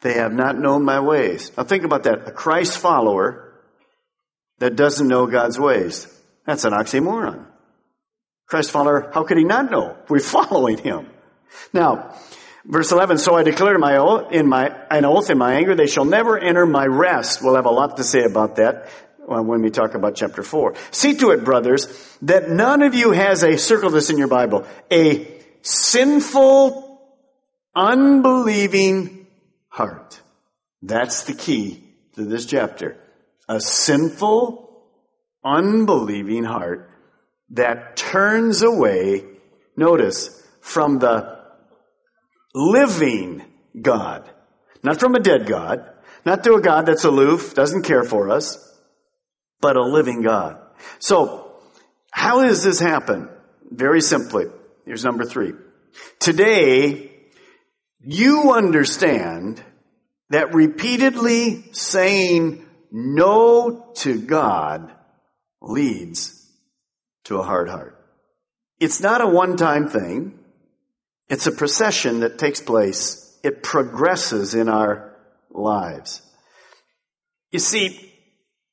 they 0.00 0.14
have 0.14 0.32
not 0.32 0.58
known 0.58 0.84
my 0.84 1.00
ways. 1.00 1.50
Now 1.56 1.64
think 1.64 1.84
about 1.84 2.04
that. 2.04 2.28
A 2.28 2.30
Christ 2.30 2.78
follower 2.78 3.54
that 4.58 4.76
doesn't 4.76 5.08
know 5.08 5.26
God's 5.26 5.58
ways. 5.58 6.06
That's 6.46 6.64
an 6.64 6.72
oxymoron. 6.72 7.46
Christ 8.46 8.70
follower, 8.70 9.10
how 9.12 9.24
could 9.24 9.38
he 9.38 9.44
not 9.44 9.70
know? 9.70 9.96
We're 10.08 10.18
following 10.20 10.78
him. 10.78 11.08
Now, 11.72 12.14
verse 12.64 12.92
11, 12.92 13.18
so 13.18 13.34
I 13.34 13.42
declare 13.42 13.78
my 13.78 13.96
oath, 13.96 14.32
in 14.32 14.46
my, 14.46 14.74
an 14.90 15.04
oath 15.04 15.30
in 15.30 15.38
my 15.38 15.54
anger, 15.54 15.74
they 15.74 15.86
shall 15.86 16.04
never 16.04 16.38
enter 16.38 16.66
my 16.66 16.86
rest. 16.86 17.42
We'll 17.42 17.56
have 17.56 17.66
a 17.66 17.70
lot 17.70 17.96
to 17.96 18.04
say 18.04 18.24
about 18.24 18.56
that 18.56 18.90
uh, 19.28 19.42
when 19.42 19.62
we 19.62 19.70
talk 19.70 19.94
about 19.94 20.14
chapter 20.14 20.42
4. 20.42 20.74
See 20.90 21.16
to 21.16 21.30
it, 21.30 21.44
brothers, 21.44 21.86
that 22.22 22.50
none 22.50 22.82
of 22.82 22.94
you 22.94 23.12
has 23.12 23.42
a, 23.42 23.56
circle 23.56 23.90
this 23.90 24.10
in 24.10 24.18
your 24.18 24.28
Bible, 24.28 24.66
a 24.90 25.42
sinful, 25.62 27.00
unbelieving 27.74 29.23
heart. 29.74 30.20
That's 30.82 31.24
the 31.24 31.34
key 31.34 31.82
to 32.14 32.24
this 32.24 32.46
chapter. 32.46 32.96
A 33.48 33.60
sinful, 33.60 34.84
unbelieving 35.44 36.44
heart 36.44 36.90
that 37.50 37.96
turns 37.96 38.62
away, 38.62 39.24
notice, 39.76 40.42
from 40.60 41.00
the 41.00 41.40
living 42.54 43.42
God. 43.80 44.30
Not 44.84 45.00
from 45.00 45.16
a 45.16 45.20
dead 45.20 45.46
God, 45.46 45.90
not 46.24 46.44
to 46.44 46.54
a 46.54 46.60
God 46.60 46.86
that's 46.86 47.04
aloof, 47.04 47.54
doesn't 47.54 47.82
care 47.82 48.04
for 48.04 48.30
us, 48.30 48.58
but 49.60 49.76
a 49.76 49.82
living 49.82 50.22
God. 50.22 50.58
So, 51.00 51.52
how 52.12 52.42
does 52.42 52.62
this 52.62 52.78
happen? 52.78 53.28
Very 53.68 54.00
simply. 54.00 54.44
Here's 54.86 55.04
number 55.04 55.24
three. 55.24 55.52
Today, 56.20 57.13
you 58.06 58.52
understand 58.52 59.62
that 60.30 60.54
repeatedly 60.54 61.72
saying 61.72 62.66
no 62.90 63.92
to 63.96 64.20
God 64.20 64.92
leads 65.60 66.50
to 67.24 67.38
a 67.38 67.42
hard 67.42 67.68
heart. 67.68 67.98
It's 68.80 69.00
not 69.00 69.20
a 69.20 69.26
one-time 69.26 69.88
thing. 69.88 70.38
It's 71.28 71.46
a 71.46 71.52
procession 71.52 72.20
that 72.20 72.38
takes 72.38 72.60
place. 72.60 73.38
It 73.42 73.62
progresses 73.62 74.54
in 74.54 74.68
our 74.68 75.16
lives. 75.50 76.22
You 77.50 77.58
see, 77.58 78.12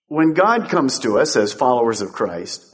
when 0.07 0.33
God 0.33 0.69
comes 0.69 0.99
to 0.99 1.19
us 1.19 1.35
as 1.35 1.53
followers 1.53 2.01
of 2.01 2.11
Christ, 2.11 2.65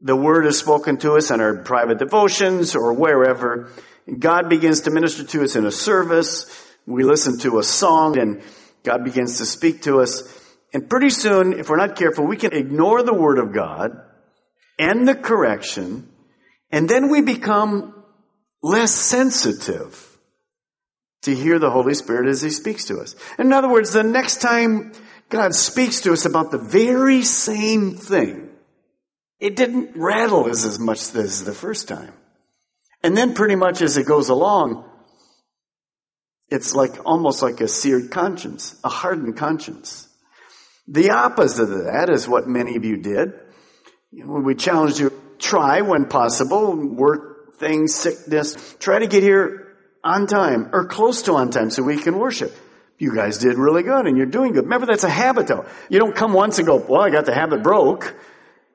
the 0.00 0.16
word 0.16 0.46
is 0.46 0.58
spoken 0.58 0.96
to 0.98 1.12
us 1.12 1.30
in 1.30 1.40
our 1.40 1.62
private 1.62 1.98
devotions 1.98 2.74
or 2.74 2.92
wherever. 2.92 3.70
God 4.18 4.48
begins 4.48 4.82
to 4.82 4.90
minister 4.90 5.24
to 5.24 5.42
us 5.42 5.56
in 5.56 5.66
a 5.66 5.70
service. 5.70 6.46
We 6.86 7.04
listen 7.04 7.38
to 7.40 7.58
a 7.58 7.62
song 7.62 8.18
and 8.18 8.42
God 8.82 9.04
begins 9.04 9.38
to 9.38 9.46
speak 9.46 9.82
to 9.82 10.00
us. 10.00 10.40
And 10.72 10.88
pretty 10.88 11.10
soon, 11.10 11.52
if 11.52 11.68
we're 11.68 11.76
not 11.76 11.96
careful, 11.96 12.26
we 12.26 12.36
can 12.36 12.52
ignore 12.52 13.02
the 13.02 13.14
word 13.14 13.38
of 13.38 13.52
God 13.52 13.92
and 14.78 15.06
the 15.06 15.14
correction, 15.14 16.08
and 16.70 16.88
then 16.88 17.10
we 17.10 17.20
become 17.20 18.02
less 18.62 18.92
sensitive 18.92 20.18
to 21.22 21.34
hear 21.34 21.58
the 21.58 21.70
Holy 21.70 21.94
Spirit 21.94 22.26
as 22.26 22.42
He 22.42 22.50
speaks 22.50 22.86
to 22.86 22.98
us. 22.98 23.14
In 23.38 23.52
other 23.52 23.68
words, 23.68 23.92
the 23.92 24.02
next 24.02 24.40
time 24.40 24.92
God 25.28 25.54
speaks 25.54 26.00
to 26.00 26.12
us 26.12 26.24
about 26.24 26.50
the 26.50 26.58
very 26.58 27.22
same 27.22 27.94
thing, 27.96 28.48
it 29.38 29.56
didn't 29.56 29.96
rattle 29.96 30.48
us 30.48 30.64
as 30.64 30.78
much 30.78 31.14
as 31.14 31.44
the 31.44 31.52
first 31.52 31.86
time. 31.86 32.14
And 33.02 33.16
then 33.16 33.34
pretty 33.34 33.56
much 33.56 33.82
as 33.82 33.96
it 33.96 34.06
goes 34.06 34.28
along, 34.28 34.88
it's 36.48 36.74
like 36.74 37.04
almost 37.04 37.42
like 37.42 37.60
a 37.60 37.68
seared 37.68 38.10
conscience, 38.10 38.78
a 38.84 38.88
hardened 38.88 39.36
conscience. 39.36 40.08
The 40.86 41.10
opposite 41.10 41.70
of 41.70 41.84
that 41.84 42.10
is 42.10 42.28
what 42.28 42.46
many 42.46 42.76
of 42.76 42.84
you 42.84 42.98
did. 42.98 43.32
When 44.12 44.44
we 44.44 44.54
challenged 44.54 45.00
you, 45.00 45.12
try 45.38 45.80
when 45.80 46.06
possible, 46.06 46.76
work 46.76 47.58
things, 47.58 47.94
sickness, 47.94 48.76
try 48.78 48.98
to 48.98 49.06
get 49.06 49.22
here 49.22 49.76
on 50.04 50.26
time 50.26 50.70
or 50.72 50.86
close 50.86 51.22
to 51.22 51.34
on 51.34 51.50
time 51.50 51.70
so 51.70 51.82
we 51.82 51.96
can 51.96 52.18
worship. 52.18 52.54
You 52.98 53.14
guys 53.14 53.38
did 53.38 53.56
really 53.56 53.82
good 53.82 54.06
and 54.06 54.16
you're 54.16 54.26
doing 54.26 54.52
good. 54.52 54.64
Remember, 54.64 54.86
that's 54.86 55.04
a 55.04 55.10
habit 55.10 55.46
though. 55.46 55.64
You 55.88 55.98
don't 55.98 56.14
come 56.14 56.32
once 56.32 56.58
and 56.58 56.66
go, 56.66 56.76
well, 56.76 57.00
I 57.00 57.10
got 57.10 57.24
the 57.24 57.34
habit 57.34 57.62
broke. 57.62 58.14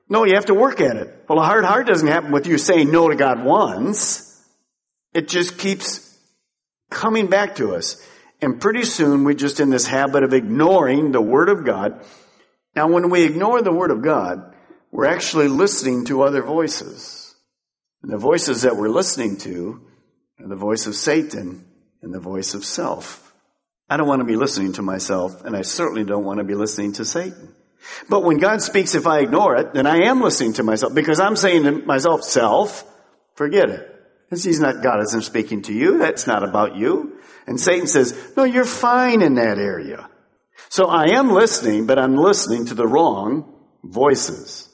No, 0.10 0.24
you 0.24 0.36
have 0.36 0.46
to 0.46 0.54
work 0.54 0.80
at 0.80 0.96
it. 0.96 1.26
Well, 1.28 1.40
a 1.40 1.44
hard 1.44 1.66
heart 1.66 1.88
doesn't 1.88 2.08
happen 2.08 2.32
with 2.32 2.48
you 2.48 2.58
saying 2.58 2.92
no 2.92 3.10
to 3.10 3.16
God 3.16 3.44
once. 3.44 4.24
It 5.14 5.28
just 5.28 5.58
keeps 5.58 6.18
coming 6.90 7.28
back 7.28 7.58
to 7.58 7.76
us. 7.76 8.02
And 8.42 8.62
pretty 8.62 8.84
soon 8.84 9.24
we're 9.24 9.34
just 9.34 9.60
in 9.60 9.70
this 9.70 9.88
habit 9.88 10.24
of 10.24 10.34
ignoring 10.34 11.12
the 11.12 11.22
Word 11.22 11.50
of 11.50 11.66
God. 11.66 12.06
Now, 12.76 12.88
when 12.88 13.10
we 13.10 13.24
ignore 13.24 13.62
the 13.62 13.74
Word 13.74 13.92
of 13.92 14.02
God, 14.02 14.54
we're 14.92 15.08
actually 15.08 15.48
listening 15.48 16.06
to 16.06 16.22
other 16.22 16.44
voices. 16.44 17.36
And 18.04 18.12
the 18.12 18.18
voices 18.18 18.62
that 18.62 18.78
we're 18.78 18.90
listening 18.90 19.38
to 19.38 19.82
are 20.40 20.48
the 20.48 20.56
voice 20.56 20.88
of 20.88 20.96
Satan 20.96 21.66
and 22.02 22.14
the 22.14 22.20
voice 22.20 22.54
of 22.54 22.64
self. 22.64 23.34
I 23.90 23.98
don't 23.98 24.08
want 24.08 24.20
to 24.20 24.26
be 24.26 24.36
listening 24.36 24.74
to 24.74 24.82
myself, 24.82 25.44
and 25.44 25.56
I 25.56 25.62
certainly 25.64 26.04
don't 26.04 26.24
want 26.24 26.38
to 26.38 26.44
be 26.44 26.56
listening 26.56 26.94
to 26.94 27.06
Satan. 27.06 27.56
But 28.10 28.24
when 28.24 28.38
God 28.38 28.62
speaks, 28.62 28.96
if 28.96 29.08
I 29.08 29.20
ignore 29.20 29.56
it, 29.56 29.74
then 29.74 29.88
I 29.88 30.08
am 30.08 30.22
listening 30.22 30.54
to 30.54 30.64
myself 30.64 30.94
because 30.94 31.20
I'm 31.20 31.36
saying 31.36 31.64
to 31.64 31.72
myself, 31.72 32.24
self, 32.24 32.84
forget 33.36 33.70
it. 33.70 33.94
Because 34.30 34.44
he's 34.44 34.60
not, 34.60 34.84
God 34.84 35.02
isn't 35.04 35.24
speaking 35.24 35.62
to 35.64 35.74
you. 35.74 36.00
That's 36.00 36.28
not 36.28 36.44
about 36.44 36.76
you. 36.76 37.18
And 37.46 37.60
Satan 37.60 37.88
says, 37.88 38.18
no, 38.36 38.44
you're 38.44 38.66
fine 38.66 39.22
in 39.22 39.36
that 39.36 39.58
area. 39.58 40.10
So 40.70 40.88
I 40.88 41.18
am 41.18 41.32
listening, 41.32 41.86
but 41.86 41.98
I'm 41.98 42.18
listening 42.18 42.66
to 42.66 42.74
the 42.74 42.88
wrong 42.88 43.54
voices. 43.84 44.68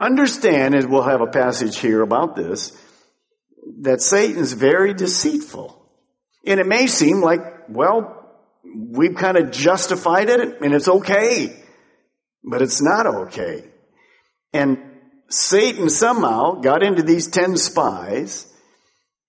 Understand, 0.00 0.76
and 0.76 0.88
we'll 0.90 1.02
have 1.02 1.20
a 1.20 1.26
passage 1.26 1.78
here 1.78 2.00
about 2.00 2.36
this, 2.36 2.80
that 3.80 4.00
Satan's 4.00 4.52
very 4.52 4.94
deceitful. 4.94 5.74
And 6.46 6.60
it 6.60 6.66
may 6.66 6.86
seem 6.86 7.20
like, 7.20 7.68
well, 7.68 8.18
we've 8.62 9.16
kind 9.16 9.36
of 9.36 9.50
justified 9.50 10.28
it 10.28 10.60
and 10.62 10.72
it's 10.72 10.88
okay. 10.88 11.64
But 12.44 12.62
it's 12.62 12.80
not 12.80 13.06
okay. 13.06 13.64
And 14.52 14.78
Satan 15.28 15.90
somehow 15.90 16.60
got 16.60 16.82
into 16.82 17.02
these 17.02 17.28
ten 17.28 17.56
spies 17.56 18.46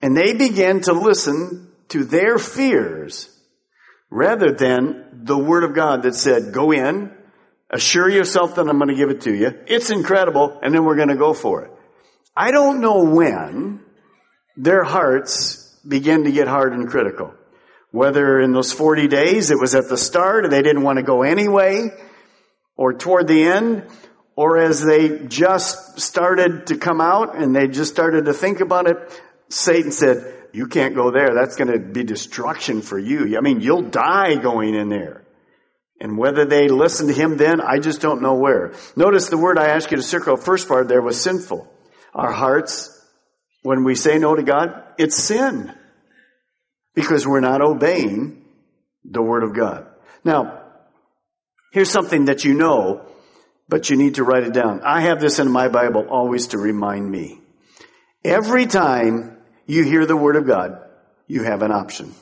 and 0.01 0.15
they 0.15 0.33
began 0.33 0.81
to 0.81 0.93
listen 0.93 1.71
to 1.89 2.03
their 2.05 2.37
fears 2.37 3.29
rather 4.09 4.51
than 4.53 5.23
the 5.23 5.37
word 5.37 5.63
of 5.63 5.75
God 5.75 6.03
that 6.03 6.15
said, 6.15 6.53
go 6.53 6.71
in, 6.71 7.11
assure 7.69 8.09
yourself 8.09 8.55
that 8.55 8.67
I'm 8.67 8.77
going 8.77 8.89
to 8.89 8.95
give 8.95 9.09
it 9.09 9.21
to 9.21 9.33
you. 9.33 9.51
It's 9.67 9.89
incredible. 9.89 10.59
And 10.61 10.73
then 10.73 10.85
we're 10.85 10.95
going 10.95 11.09
to 11.09 11.17
go 11.17 11.33
for 11.33 11.65
it. 11.65 11.71
I 12.35 12.51
don't 12.51 12.79
know 12.79 13.03
when 13.03 13.81
their 14.55 14.83
hearts 14.83 15.77
began 15.87 16.23
to 16.23 16.31
get 16.31 16.47
hard 16.47 16.73
and 16.73 16.87
critical. 16.87 17.33
Whether 17.91 18.39
in 18.39 18.53
those 18.53 18.71
40 18.71 19.07
days 19.07 19.51
it 19.51 19.59
was 19.59 19.75
at 19.75 19.89
the 19.89 19.97
start 19.97 20.45
and 20.45 20.53
they 20.53 20.61
didn't 20.61 20.83
want 20.83 20.97
to 20.97 21.03
go 21.03 21.23
anyway, 21.23 21.89
or 22.79 22.93
toward 22.93 23.27
the 23.27 23.43
end, 23.43 23.83
or 24.37 24.57
as 24.57 24.81
they 24.81 25.27
just 25.27 25.99
started 25.99 26.67
to 26.67 26.77
come 26.77 27.01
out 27.01 27.35
and 27.35 27.53
they 27.53 27.67
just 27.67 27.91
started 27.91 28.23
to 28.23 28.33
think 28.33 28.61
about 28.61 28.87
it, 28.87 28.95
Satan 29.49 29.91
said, 29.91 30.33
you 30.53 30.65
can't 30.65 30.95
go 30.95 31.11
there. 31.11 31.35
That's 31.35 31.57
going 31.57 31.73
to 31.73 31.77
be 31.77 32.05
destruction 32.05 32.81
for 32.81 32.97
you. 32.97 33.37
I 33.37 33.41
mean, 33.41 33.59
you'll 33.59 33.89
die 33.89 34.35
going 34.35 34.75
in 34.75 34.87
there. 34.87 35.25
And 35.99 36.17
whether 36.17 36.45
they 36.45 36.69
listened 36.69 37.09
to 37.09 37.21
him 37.21 37.35
then, 37.35 37.59
I 37.59 37.79
just 37.79 37.99
don't 37.99 38.21
know 38.21 38.35
where. 38.35 38.71
Notice 38.95 39.27
the 39.27 39.37
word 39.37 39.59
I 39.59 39.67
asked 39.67 39.91
you 39.91 39.97
to 39.97 40.03
circle, 40.03 40.37
first 40.37 40.69
part 40.69 40.87
there 40.87 41.01
was 41.01 41.21
sinful. 41.21 41.69
Our 42.13 42.31
hearts, 42.31 42.97
when 43.61 43.83
we 43.83 43.95
say 43.95 44.19
no 44.19 44.35
to 44.35 44.43
God, 44.43 44.83
it's 44.97 45.17
sin. 45.21 45.75
Because 46.95 47.27
we're 47.27 47.41
not 47.41 47.59
obeying 47.59 48.45
the 49.03 49.21
word 49.21 49.43
of 49.43 49.53
God. 49.53 49.85
Now, 50.23 50.58
here's 51.71 51.89
something 51.89 52.25
that 52.25 52.43
you 52.43 52.53
know, 52.53 53.05
but 53.67 53.89
you 53.89 53.95
need 53.95 54.15
to 54.15 54.23
write 54.23 54.43
it 54.43 54.53
down. 54.53 54.81
I 54.83 55.01
have 55.01 55.19
this 55.19 55.39
in 55.39 55.51
my 55.51 55.67
Bible 55.67 56.07
always 56.09 56.47
to 56.47 56.57
remind 56.57 57.09
me. 57.09 57.39
Every 58.23 58.65
time 58.65 59.37
you 59.65 59.83
hear 59.83 60.05
the 60.05 60.17
word 60.17 60.35
of 60.35 60.47
God, 60.47 60.81
you 61.27 61.43
have 61.43 61.61
an 61.61 61.71
option. 61.71 62.13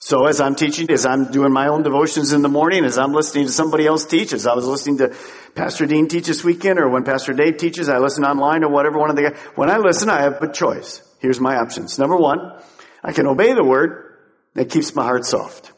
So 0.00 0.26
as 0.26 0.40
I'm 0.40 0.54
teaching, 0.54 0.90
as 0.90 1.04
I'm 1.04 1.32
doing 1.32 1.52
my 1.52 1.68
own 1.68 1.82
devotions 1.82 2.32
in 2.32 2.42
the 2.42 2.48
morning, 2.48 2.84
as 2.84 2.98
I'm 2.98 3.12
listening 3.12 3.46
to 3.46 3.52
somebody 3.52 3.84
else 3.84 4.06
teach, 4.06 4.32
as 4.32 4.46
I 4.46 4.54
was 4.54 4.64
listening 4.64 4.98
to 4.98 5.14
Pastor 5.56 5.86
Dean 5.86 6.06
teach 6.06 6.28
this 6.28 6.44
weekend, 6.44 6.78
or 6.78 6.88
when 6.88 7.02
Pastor 7.02 7.32
Dave 7.32 7.56
teaches, 7.56 7.88
I 7.88 7.98
listen 7.98 8.24
online 8.24 8.62
or 8.62 8.70
whatever 8.70 8.98
one 8.98 9.10
of 9.10 9.16
the 9.16 9.22
guys. 9.22 9.38
When 9.56 9.68
I 9.68 9.78
listen, 9.78 10.08
I 10.08 10.22
have 10.22 10.40
a 10.40 10.52
choice. 10.52 11.02
Here's 11.18 11.40
my 11.40 11.56
options. 11.56 11.98
Number 11.98 12.16
one, 12.16 12.38
I 13.02 13.12
can 13.12 13.26
obey 13.26 13.52
the 13.54 13.64
word 13.64 14.16
that 14.54 14.70
keeps 14.70 14.94
my 14.94 15.02
heart 15.02 15.24
soft. 15.24 15.72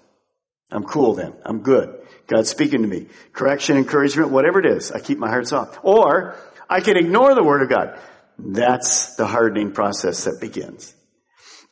I'm 0.71 0.85
cool 0.85 1.15
then. 1.15 1.33
I'm 1.45 1.62
good. 1.62 2.00
God's 2.30 2.49
speaking 2.49 2.82
to 2.82 2.88
me. 2.88 3.08
Correction, 3.32 3.76
encouragement, 3.76 4.30
whatever 4.30 4.60
it 4.60 4.66
is, 4.66 4.92
I 4.92 5.00
keep 5.00 5.18
my 5.18 5.28
heart 5.28 5.49
soft. 5.49 5.80
Or 5.82 6.37
I 6.68 6.80
can 6.80 6.96
ignore 6.96 7.34
the 7.34 7.42
word 7.42 7.62
of 7.62 7.68
God. 7.68 7.99
That's 8.38 9.16
the 9.16 9.26
hardening 9.26 9.72
process 9.72 10.25
that 10.25 10.40
begins. 10.40 10.94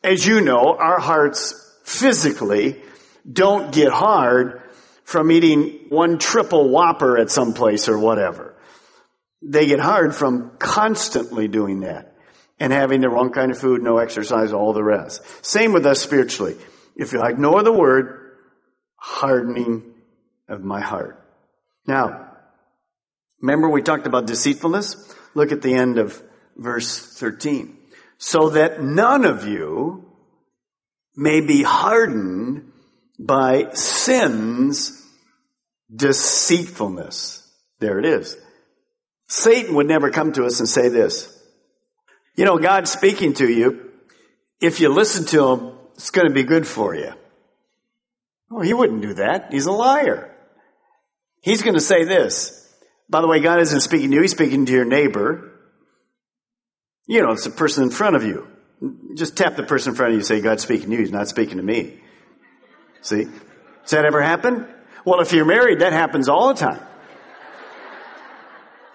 As 0.03 0.27
you 0.27 0.41
know, 0.41 0.77
our 0.77 0.99
hearts 0.99 1.55
physically 1.85 2.83
don't 3.31 3.73
get 3.73 3.91
hard 3.93 4.63
from 5.05 5.31
eating 5.31 5.87
one 5.89 6.19
triple 6.19 6.69
whopper 6.69 7.17
at 7.19 7.31
some 7.31 7.55
place 7.55 7.89
or 7.89 7.99
whatever. 7.99 8.57
They 9.41 9.67
get 9.67 9.79
hard 9.79 10.15
from 10.15 10.57
constantly 10.59 11.47
doing 11.47 11.81
that 11.81 12.15
and 12.59 12.73
having 12.73 13.01
the 13.01 13.09
wrong 13.09 13.31
kind 13.31 13.53
of 13.53 13.59
food, 13.59 13.83
no 13.83 13.99
exercise, 13.99 14.53
all 14.53 14.73
the 14.73 14.83
rest. 14.83 15.23
Same 15.47 15.73
with 15.73 15.87
us 15.87 16.01
spiritually. 16.01 16.57
If 16.97 17.13
you 17.13 17.23
ignore 17.23 17.63
the 17.63 17.73
word, 17.73 18.37
hardening 18.97 19.88
of 20.49 20.65
my 20.65 20.81
heart. 20.81 21.23
Now, 21.87 22.33
remember 23.41 23.69
we 23.69 23.83
talked 23.83 24.07
about 24.07 24.27
deceitfulness? 24.27 25.15
Look 25.35 25.53
at 25.53 25.63
the 25.63 25.75
end 25.75 25.99
of 25.99 26.23
verse 26.57 26.99
13. 27.19 27.77
So 28.19 28.51
that 28.51 28.83
none 28.83 29.25
of 29.25 29.47
you 29.47 30.13
may 31.17 31.41
be 31.41 31.63
hardened 31.63 32.73
by 33.19 33.71
sin's 33.73 35.05
deceitfulness. 35.95 37.49
There 37.81 37.99
it 37.99 38.05
is. 38.05 38.37
Satan 39.29 39.75
would 39.75 39.87
never 39.87 40.11
come 40.11 40.33
to 40.33 40.45
us 40.45 40.61
and 40.61 40.69
say 40.69 40.89
this. 40.89 41.35
You 42.37 42.45
know, 42.45 42.59
God's 42.59 42.91
speaking 42.91 43.35
to 43.35 43.49
you. 43.49 43.91
If 44.61 44.81
you 44.81 44.89
listen 44.89 45.25
to 45.27 45.49
him, 45.49 45.79
it's 45.95 46.11
going 46.11 46.29
to 46.29 46.35
be 46.35 46.45
good 46.45 46.67
for 46.67 46.95
you. 46.95 47.13
Oh, 48.51 48.61
he 48.61 48.73
wouldn't 48.73 49.03
do 49.03 49.15
that. 49.15 49.53
He's 49.53 49.67
a 49.67 49.73
liar. 49.73 50.28
He's 51.41 51.63
going 51.63 51.75
to 51.75 51.81
say 51.81 52.05
this. 52.05 52.55
By 53.09 53.21
the 53.21 53.29
way, 53.29 53.41
God 53.41 53.61
isn't 53.61 53.81
speaking 53.81 54.11
to 54.11 54.17
you. 54.17 54.23
He's 54.23 54.33
speaking 54.33 54.67
to 54.67 54.73
your 54.73 54.85
neighbor. 54.85 55.53
You 57.07 57.23
know, 57.23 57.33
it's 57.33 57.45
the 57.45 57.51
person 57.51 57.85
in 57.85 57.91
front 57.91 58.17
of 58.17 58.25
you. 58.25 58.47
Just 59.17 59.37
tap 59.37 59.57
the 59.57 59.63
person 59.63 59.93
in 59.93 59.97
front 59.97 60.11
of 60.11 60.15
you 60.15 60.19
and 60.19 60.27
say, 60.27 60.41
God's 60.41 60.63
speaking 60.63 60.91
to 60.91 60.93
you. 60.93 61.01
He's 61.01 61.11
not 61.11 61.29
speaking 61.29 61.57
to 61.57 61.63
me. 61.63 62.01
See? 63.01 63.25
Does 63.25 63.91
that 63.91 64.05
ever 64.05 64.21
happen? 64.21 64.67
Well, 65.05 65.21
if 65.21 65.33
you're 65.33 65.47
married, 65.47 65.81
that 65.81 65.93
happens 65.93 66.29
all 66.29 66.49
the 66.49 66.61
time. 66.61 66.81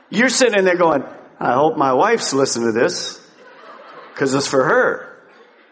You're 0.10 0.30
sitting 0.30 0.64
there 0.64 0.78
going, 0.78 1.04
I 1.40 1.54
hope 1.54 1.76
my 1.76 1.94
wife's 1.94 2.34
listening 2.34 2.68
to 2.68 2.80
this 2.80 3.20
because 4.14 4.34
it's 4.36 4.48
for 4.48 4.64
her. 4.64 5.18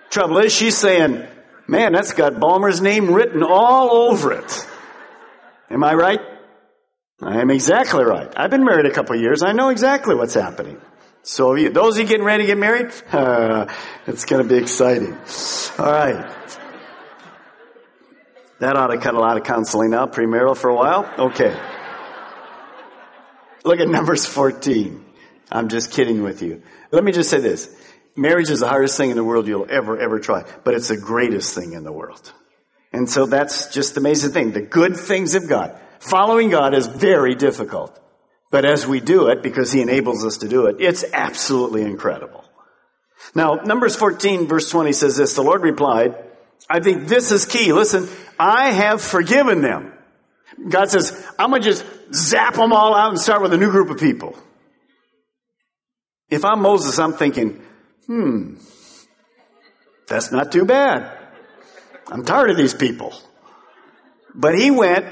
Trouble 0.10 0.40
is, 0.40 0.52
she's 0.52 0.76
saying, 0.76 1.28
man, 1.68 1.94
that's 1.94 2.14
got 2.14 2.40
Balmer's 2.40 2.82
name 2.82 3.14
written 3.14 3.44
all 3.44 4.10
over 4.10 4.34
it. 4.34 4.68
Am 5.70 5.84
I 5.84 5.94
right? 5.94 6.20
I 7.22 7.40
am 7.40 7.52
exactly 7.52 8.04
right. 8.04 8.32
I've 8.36 8.50
been 8.50 8.64
married 8.64 8.88
a 8.88 8.92
couple 8.92 9.16
years. 9.16 9.44
I 9.44 9.52
know 9.52 9.70
exactly 9.70 10.16
what's 10.16 10.34
happening. 10.34 10.82
So 11.24 11.56
those 11.56 11.98
of 11.98 12.02
you 12.02 12.08
getting 12.08 12.26
ready 12.26 12.44
to 12.44 12.48
get 12.48 12.58
married, 12.58 12.92
uh, 13.12 13.68
it's 14.08 14.26
going 14.26 14.42
to 14.42 14.50
be 14.50 14.60
exciting. 14.60 15.14
All 15.78 15.86
right. 15.86 16.58
That 18.60 18.76
ought 18.76 18.88
to 18.88 18.98
cut 18.98 19.14
a 19.14 19.20
lot 19.20 19.38
of 19.38 19.44
counseling 19.44 19.94
out, 19.94 20.14
premarital 20.14 20.58
for 20.58 20.70
a 20.70 20.76
while. 20.76 21.12
Okay. 21.30 21.56
Look 23.64 23.80
at 23.80 23.88
Numbers 23.88 24.26
14. 24.26 25.06
I'm 25.52 25.70
just 25.70 25.92
kidding 25.92 26.24
with 26.24 26.42
you. 26.42 26.64
Let 26.92 27.04
me 27.04 27.12
just 27.12 27.30
say 27.30 27.40
this. 27.40 27.76
Marriage 28.16 28.50
is 28.50 28.60
the 28.62 28.68
hardest 28.68 28.98
thing 28.98 29.12
in 29.12 29.16
the 29.16 29.24
world 29.24 29.48
you'll 29.48 29.68
ever, 29.70 29.98
ever 29.98 30.20
try, 30.20 30.44
but 30.64 30.74
it's 30.74 30.88
the 30.88 30.98
greatest 30.98 31.54
thing 31.54 31.74
in 31.74 31.84
the 31.84 31.92
world. 31.92 32.34
And 32.92 33.10
so 33.10 33.26
that's 33.26 33.74
just 33.74 33.94
the 33.94 34.02
amazing 34.02 34.32
thing. 34.32 34.52
The 34.52 34.62
good 34.62 34.98
things 34.98 35.36
of 35.36 35.48
God. 35.48 35.80
Following 36.02 36.50
God 36.50 36.74
is 36.74 36.88
very 36.88 37.36
difficult. 37.36 37.98
But 38.50 38.66
as 38.66 38.88
we 38.88 39.00
do 39.00 39.28
it, 39.28 39.44
because 39.44 39.72
He 39.72 39.82
enables 39.82 40.26
us 40.26 40.40
to 40.40 40.48
do 40.48 40.66
it, 40.66 40.78
it's 40.80 41.06
absolutely 41.14 41.84
incredible. 41.84 42.44
Now, 43.36 43.54
Numbers 43.64 43.96
14 43.96 44.48
verse 44.48 44.70
20 44.72 44.94
says 44.94 45.16
this, 45.16 45.36
the 45.36 45.44
Lord 45.44 45.62
replied, 45.62 46.16
I 46.68 46.80
think 46.80 47.08
this 47.08 47.32
is 47.32 47.46
key. 47.46 47.72
Listen, 47.72 48.10
I 48.40 48.72
have 48.72 49.00
forgiven 49.02 49.62
them. 49.62 49.94
God 50.68 50.90
says, 50.90 51.26
I'm 51.38 51.52
gonna 51.52 51.64
just 51.64 51.86
zap 52.12 52.56
them 52.56 52.74
all 52.74 52.96
out 52.96 53.10
and 53.10 53.20
start 53.20 53.44
with 53.44 53.54
a 53.54 53.58
new 53.58 53.70
group 53.70 53.92
of 53.92 54.00
people. 54.00 54.36
If 56.30 56.44
I'm 56.44 56.62
Moses, 56.62 56.98
I'm 56.98 57.14
thinking, 57.14 57.62
hmm, 58.08 58.56
that's 60.08 60.32
not 60.32 60.52
too 60.52 60.66
bad. 60.66 61.16
I'm 62.08 62.26
tired 62.26 62.50
of 62.50 62.58
these 62.58 62.74
people. 62.74 63.14
But 64.34 64.58
he 64.58 64.72
went 64.72 65.06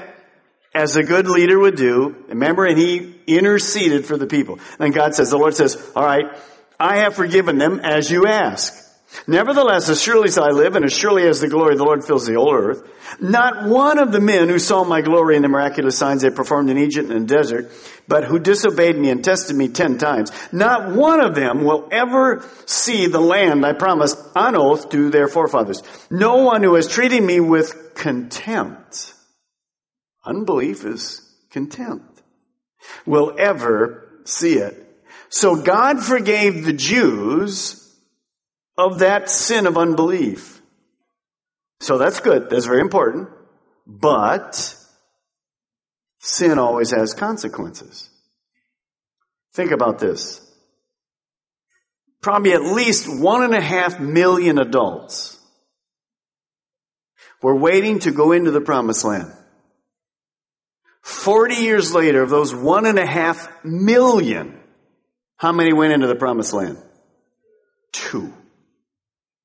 as 0.72 0.96
a 0.96 1.02
good 1.02 1.26
leader 1.28 1.58
would 1.58 1.76
do. 1.76 2.16
Remember, 2.28 2.64
and 2.64 2.78
he 2.78 3.14
interceded 3.26 4.06
for 4.06 4.16
the 4.16 4.26
people. 4.26 4.58
And 4.78 4.94
God 4.94 5.14
says, 5.14 5.30
the 5.30 5.38
Lord 5.38 5.54
says, 5.54 5.76
all 5.96 6.04
right, 6.04 6.26
I 6.78 6.98
have 6.98 7.14
forgiven 7.14 7.58
them 7.58 7.80
as 7.80 8.10
you 8.10 8.26
ask. 8.26 8.74
Nevertheless, 9.26 9.88
as 9.88 10.00
surely 10.00 10.28
as 10.28 10.38
I 10.38 10.50
live 10.50 10.76
and 10.76 10.84
as 10.84 10.92
surely 10.92 11.26
as 11.26 11.40
the 11.40 11.48
glory 11.48 11.72
of 11.72 11.78
the 11.78 11.84
Lord 11.84 12.04
fills 12.04 12.26
the 12.26 12.34
whole 12.34 12.54
earth, 12.54 12.88
not 13.20 13.68
one 13.68 13.98
of 13.98 14.12
the 14.12 14.20
men 14.20 14.48
who 14.48 14.60
saw 14.60 14.84
my 14.84 15.00
glory 15.00 15.34
and 15.34 15.44
the 15.44 15.48
miraculous 15.48 15.98
signs 15.98 16.24
I 16.24 16.30
performed 16.30 16.70
in 16.70 16.78
Egypt 16.78 17.10
and 17.10 17.28
the 17.28 17.34
desert, 17.34 17.72
but 18.06 18.22
who 18.22 18.38
disobeyed 18.38 18.96
me 18.96 19.10
and 19.10 19.24
tested 19.24 19.56
me 19.56 19.68
ten 19.68 19.98
times, 19.98 20.30
not 20.52 20.94
one 20.94 21.20
of 21.20 21.34
them 21.34 21.64
will 21.64 21.88
ever 21.90 22.48
see 22.66 23.08
the 23.08 23.20
land 23.20 23.66
I 23.66 23.72
promised 23.72 24.16
on 24.36 24.56
oath 24.56 24.90
to 24.90 25.10
their 25.10 25.26
forefathers. 25.26 25.82
No 26.08 26.44
one 26.44 26.62
who 26.62 26.74
has 26.74 26.86
treated 26.86 27.22
me 27.22 27.40
with 27.40 27.94
contempt 27.96 29.14
Unbelief 30.24 30.84
is 30.84 31.22
contempt. 31.50 32.22
Will 33.06 33.34
ever 33.38 34.20
see 34.24 34.54
it. 34.54 34.86
So 35.28 35.62
God 35.62 36.02
forgave 36.02 36.64
the 36.64 36.72
Jews 36.72 37.76
of 38.76 39.00
that 39.00 39.30
sin 39.30 39.66
of 39.66 39.76
unbelief. 39.76 40.60
So 41.80 41.98
that's 41.98 42.20
good. 42.20 42.50
That's 42.50 42.66
very 42.66 42.80
important. 42.80 43.28
But 43.86 44.76
sin 46.18 46.58
always 46.58 46.90
has 46.90 47.14
consequences. 47.14 48.08
Think 49.52 49.70
about 49.72 49.98
this. 49.98 50.46
Probably 52.20 52.52
at 52.52 52.62
least 52.62 53.08
one 53.08 53.42
and 53.42 53.54
a 53.54 53.60
half 53.60 53.98
million 53.98 54.58
adults 54.58 55.38
were 57.42 57.56
waiting 57.56 57.98
to 58.00 58.10
go 58.10 58.32
into 58.32 58.50
the 58.50 58.60
promised 58.60 59.04
land. 59.04 59.32
40 61.02 61.54
years 61.54 61.94
later, 61.94 62.22
of 62.22 62.30
those 62.30 62.54
one 62.54 62.86
and 62.86 62.98
a 62.98 63.06
half 63.06 63.48
million, 63.64 64.58
how 65.36 65.52
many 65.52 65.72
went 65.72 65.92
into 65.92 66.06
the 66.06 66.14
promised 66.14 66.52
land? 66.52 66.78
Two. 67.92 68.32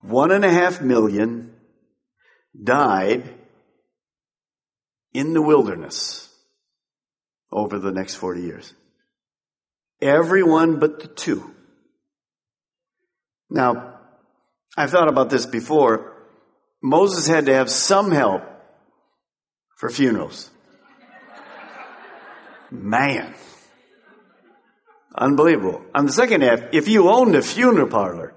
One 0.01 0.31
and 0.31 0.45
a 0.45 0.51
half 0.51 0.81
million 0.81 1.55
died 2.61 3.33
in 5.13 5.33
the 5.33 5.41
wilderness 5.41 6.29
over 7.51 7.79
the 7.79 7.91
next 7.91 8.15
40 8.15 8.41
years. 8.41 8.73
Everyone 10.01 10.79
but 10.79 10.99
the 10.99 11.07
two. 11.07 11.55
Now, 13.49 13.99
I've 14.77 14.91
thought 14.91 15.07
about 15.07 15.29
this 15.29 15.45
before. 15.45 16.13
Moses 16.83 17.27
had 17.27 17.45
to 17.45 17.53
have 17.53 17.69
some 17.69 18.11
help 18.11 18.43
for 19.77 19.89
funerals. 19.89 20.51
Man. 22.83 23.33
Unbelievable. 25.17 25.83
On 25.93 26.05
the 26.05 26.11
second 26.11 26.41
half, 26.41 26.61
if 26.73 26.87
you 26.87 27.09
owned 27.09 27.35
a 27.35 27.41
funeral 27.41 27.87
parlor, 27.87 28.33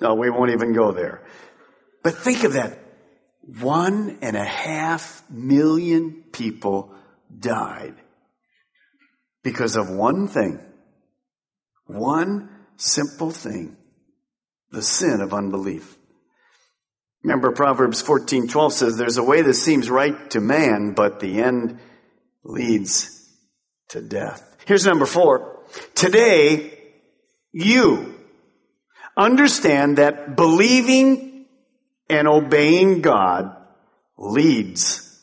no, 0.00 0.14
we 0.14 0.30
won't 0.30 0.50
even 0.50 0.72
go 0.72 0.92
there. 0.92 1.22
But 2.02 2.18
think 2.18 2.44
of 2.44 2.54
that. 2.54 2.78
one 3.60 4.18
and 4.22 4.36
a 4.36 4.44
half 4.44 5.22
million 5.30 6.24
people 6.32 6.94
died 7.38 7.94
because 9.42 9.76
of 9.76 9.90
one 9.90 10.28
thing. 10.28 10.58
One 11.86 12.48
simple 12.76 13.30
thing. 13.30 13.76
The 14.70 14.82
sin 14.82 15.20
of 15.20 15.32
unbelief. 15.34 15.96
Remember 17.22 17.52
Proverbs 17.52 18.02
14:12 18.02 18.72
says 18.72 18.96
there's 18.96 19.18
a 19.18 19.22
way 19.22 19.42
that 19.42 19.54
seems 19.54 19.88
right 19.88 20.30
to 20.30 20.40
man, 20.40 20.92
but 20.94 21.20
the 21.20 21.40
end 21.40 21.78
leads 22.44 23.28
to 23.88 24.00
death. 24.00 24.56
Here's 24.66 24.86
number 24.86 25.06
4. 25.06 25.60
Today 25.94 26.78
you 27.52 28.14
understand 29.16 29.98
that 29.98 30.36
believing 30.36 31.46
and 32.08 32.28
obeying 32.28 33.00
God 33.00 33.56
leads 34.18 35.22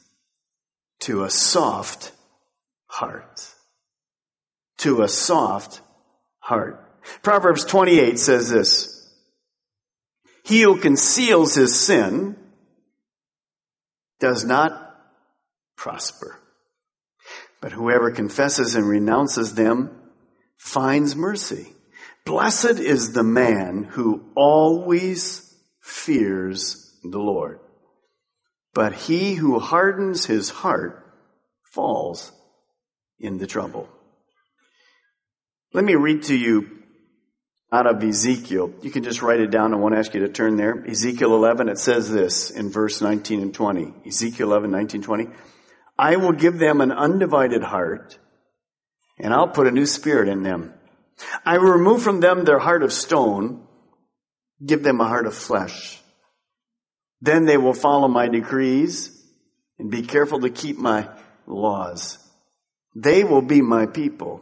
to 1.01 1.23
a 1.23 1.29
soft 1.29 2.11
heart. 2.87 3.47
To 4.79 5.01
a 5.01 5.07
soft 5.07 5.81
heart. 6.39 6.87
Proverbs 7.21 7.65
28 7.65 8.17
says 8.19 8.49
this. 8.49 8.97
He 10.43 10.61
who 10.61 10.77
conceals 10.77 11.55
his 11.55 11.79
sin 11.79 12.35
does 14.19 14.43
not 14.43 14.95
prosper. 15.75 16.40
But 17.61 17.71
whoever 17.71 18.11
confesses 18.11 18.75
and 18.75 18.89
renounces 18.89 19.53
them 19.53 20.01
finds 20.57 21.15
mercy. 21.15 21.73
Blessed 22.25 22.79
is 22.79 23.13
the 23.13 23.23
man 23.23 23.83
who 23.83 24.25
always 24.35 25.55
fears 25.79 26.97
the 27.03 27.19
Lord. 27.19 27.59
But 28.73 28.93
he 28.93 29.35
who 29.35 29.59
hardens 29.59 30.25
his 30.25 30.49
heart 30.49 31.05
falls 31.63 32.31
into 33.19 33.47
trouble. 33.47 33.87
Let 35.73 35.83
me 35.83 35.95
read 35.95 36.23
to 36.23 36.35
you 36.35 36.81
out 37.71 37.87
of 37.87 38.03
Ezekiel. 38.03 38.73
You 38.81 38.91
can 38.91 39.03
just 39.03 39.21
write 39.21 39.39
it 39.39 39.51
down. 39.51 39.73
I 39.73 39.77
won't 39.77 39.95
ask 39.95 40.13
you 40.13 40.21
to 40.21 40.29
turn 40.29 40.57
there. 40.57 40.83
Ezekiel 40.85 41.33
11, 41.33 41.69
it 41.69 41.77
says 41.77 42.11
this 42.11 42.49
in 42.49 42.69
verse 42.69 43.01
19 43.01 43.41
and 43.41 43.53
20. 43.53 43.93
Ezekiel 44.05 44.49
11, 44.49 44.71
19, 44.71 45.01
20. 45.01 45.27
I 45.97 46.15
will 46.15 46.31
give 46.31 46.57
them 46.57 46.81
an 46.81 46.91
undivided 46.91 47.63
heart 47.63 48.17
and 49.19 49.33
I'll 49.33 49.47
put 49.47 49.67
a 49.67 49.71
new 49.71 49.85
spirit 49.85 50.27
in 50.27 50.43
them. 50.43 50.73
I 51.45 51.59
will 51.59 51.71
remove 51.71 52.01
from 52.01 52.19
them 52.19 52.43
their 52.43 52.59
heart 52.59 52.81
of 52.81 52.91
stone, 52.91 53.67
give 54.65 54.83
them 54.83 54.99
a 54.99 55.07
heart 55.07 55.27
of 55.27 55.35
flesh. 55.35 56.01
Then 57.21 57.45
they 57.45 57.57
will 57.57 57.73
follow 57.73 58.07
my 58.07 58.27
decrees 58.27 59.23
and 59.77 59.91
be 59.91 60.01
careful 60.01 60.39
to 60.39 60.49
keep 60.49 60.77
my 60.77 61.07
laws. 61.45 62.17
They 62.95 63.23
will 63.23 63.43
be 63.43 63.61
my 63.61 63.85
people 63.85 64.41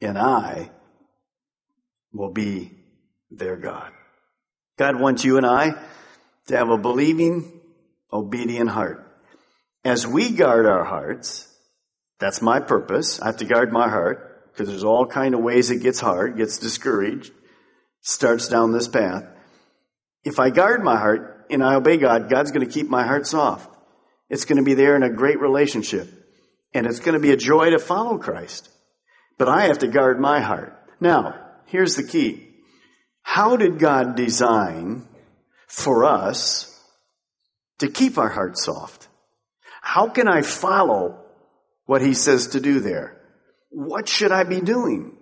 and 0.00 0.16
I 0.16 0.70
will 2.12 2.30
be 2.30 2.72
their 3.30 3.56
God. 3.56 3.92
God 4.76 5.00
wants 5.00 5.24
you 5.24 5.36
and 5.36 5.46
I 5.46 5.74
to 6.46 6.56
have 6.56 6.70
a 6.70 6.78
believing, 6.78 7.60
obedient 8.12 8.70
heart. 8.70 9.07
As 9.88 10.06
we 10.06 10.32
guard 10.32 10.66
our 10.66 10.84
hearts, 10.84 11.50
that's 12.20 12.42
my 12.42 12.60
purpose. 12.60 13.22
I 13.22 13.26
have 13.28 13.38
to 13.38 13.46
guard 13.46 13.72
my 13.72 13.88
heart 13.88 14.52
because 14.52 14.68
there's 14.68 14.84
all 14.84 15.06
kind 15.06 15.34
of 15.34 15.40
ways 15.40 15.70
it 15.70 15.80
gets 15.80 15.98
hard, 15.98 16.36
gets 16.36 16.58
discouraged, 16.58 17.32
starts 18.02 18.48
down 18.48 18.72
this 18.72 18.86
path. 18.86 19.24
If 20.24 20.38
I 20.40 20.50
guard 20.50 20.84
my 20.84 20.98
heart 20.98 21.46
and 21.48 21.64
I 21.64 21.76
obey 21.76 21.96
God, 21.96 22.28
God's 22.28 22.50
going 22.50 22.66
to 22.66 22.70
keep 22.70 22.90
my 22.90 23.06
heart 23.06 23.26
soft. 23.26 23.74
It's 24.28 24.44
going 24.44 24.58
to 24.58 24.62
be 24.62 24.74
there 24.74 24.94
in 24.94 25.02
a 25.02 25.08
great 25.08 25.40
relationship. 25.40 26.06
And 26.74 26.86
it's 26.86 27.00
going 27.00 27.14
to 27.14 27.18
be 27.18 27.32
a 27.32 27.38
joy 27.38 27.70
to 27.70 27.78
follow 27.78 28.18
Christ. 28.18 28.68
But 29.38 29.48
I 29.48 29.68
have 29.68 29.78
to 29.78 29.88
guard 29.88 30.20
my 30.20 30.40
heart. 30.40 30.78
Now, 31.00 31.46
here's 31.64 31.96
the 31.96 32.02
key. 32.02 32.46
How 33.22 33.56
did 33.56 33.78
God 33.78 34.16
design 34.16 35.08
for 35.66 36.04
us 36.04 36.78
to 37.78 37.88
keep 37.88 38.18
our 38.18 38.28
heart 38.28 38.58
soft? 38.58 39.07
How 39.94 40.08
can 40.08 40.28
I 40.28 40.42
follow 40.42 41.24
what 41.86 42.02
he 42.02 42.14
says 42.14 42.48
to 42.48 42.60
do 42.60 42.80
there? 42.80 43.20
What 43.70 44.08
should 44.08 44.32
I 44.32 44.44
be 44.44 44.60
doing? 44.60 45.16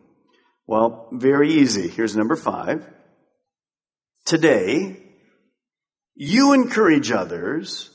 Well, 0.66 1.08
very 1.12 1.52
easy. 1.52 1.88
Here's 1.88 2.16
number 2.16 2.34
five. 2.34 2.84
Today, 4.24 4.96
you 6.16 6.52
encourage 6.52 7.12
others 7.12 7.90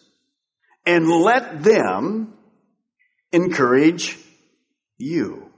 and 0.86 1.10
let 1.10 1.62
them 1.62 2.34
encourage 3.34 4.18
you. 4.98 5.52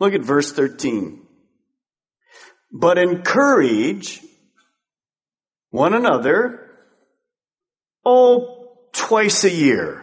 Look 0.00 0.14
at 0.14 0.24
verse 0.24 0.52
13 0.52 1.22
but 2.72 2.96
encourage 2.96 4.20
one 5.70 5.92
another, 5.94 6.70
oh, 8.04 8.78
twice 8.92 9.44
a 9.44 9.50
year, 9.50 10.01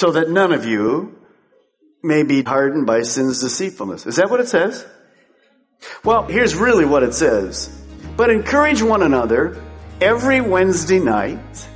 so 0.00 0.12
that 0.12 0.30
none 0.30 0.50
of 0.50 0.64
you 0.64 1.14
may 2.02 2.22
be 2.22 2.42
hardened 2.42 2.86
by 2.86 3.02
sin's 3.02 3.42
deceitfulness. 3.42 4.06
Is 4.06 4.16
that 4.16 4.30
what 4.30 4.40
it 4.40 4.48
says? 4.48 4.86
Well, 6.02 6.22
here's 6.22 6.54
really 6.54 6.86
what 6.86 7.02
it 7.02 7.12
says. 7.12 7.68
But 8.16 8.30
encourage 8.30 8.80
one 8.80 9.02
another 9.02 9.62
every 10.00 10.40
Wednesday 10.40 11.00
night. 11.00 11.68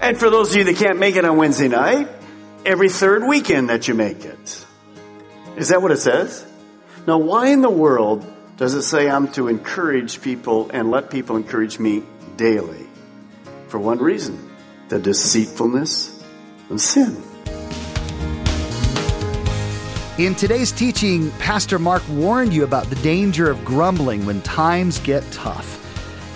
And 0.00 0.16
for 0.16 0.30
those 0.30 0.52
of 0.52 0.56
you 0.56 0.62
that 0.62 0.76
can't 0.76 1.00
make 1.00 1.16
it 1.16 1.24
on 1.24 1.36
Wednesday 1.36 1.66
night, 1.66 2.08
every 2.64 2.88
third 2.88 3.24
weekend 3.26 3.70
that 3.70 3.88
you 3.88 3.94
make 3.94 4.24
it. 4.24 4.64
Is 5.56 5.70
that 5.70 5.82
what 5.82 5.90
it 5.90 5.98
says? 5.98 6.46
Now, 7.08 7.18
why 7.18 7.48
in 7.48 7.60
the 7.60 7.70
world 7.70 8.24
does 8.56 8.74
it 8.74 8.82
say 8.82 9.10
I'm 9.10 9.32
to 9.32 9.48
encourage 9.48 10.22
people 10.22 10.70
and 10.72 10.92
let 10.92 11.10
people 11.10 11.34
encourage 11.34 11.80
me 11.80 12.04
daily? 12.36 12.86
For 13.66 13.80
one 13.80 13.98
reason 13.98 14.48
the 14.90 15.00
deceitfulness 15.00 16.24
of 16.70 16.80
sin. 16.80 17.31
In 20.18 20.34
today's 20.34 20.72
teaching, 20.72 21.30
Pastor 21.38 21.78
Mark 21.78 22.02
warned 22.10 22.52
you 22.52 22.64
about 22.64 22.84
the 22.90 22.96
danger 22.96 23.50
of 23.50 23.64
grumbling 23.64 24.26
when 24.26 24.42
times 24.42 24.98
get 24.98 25.24
tough. 25.32 25.78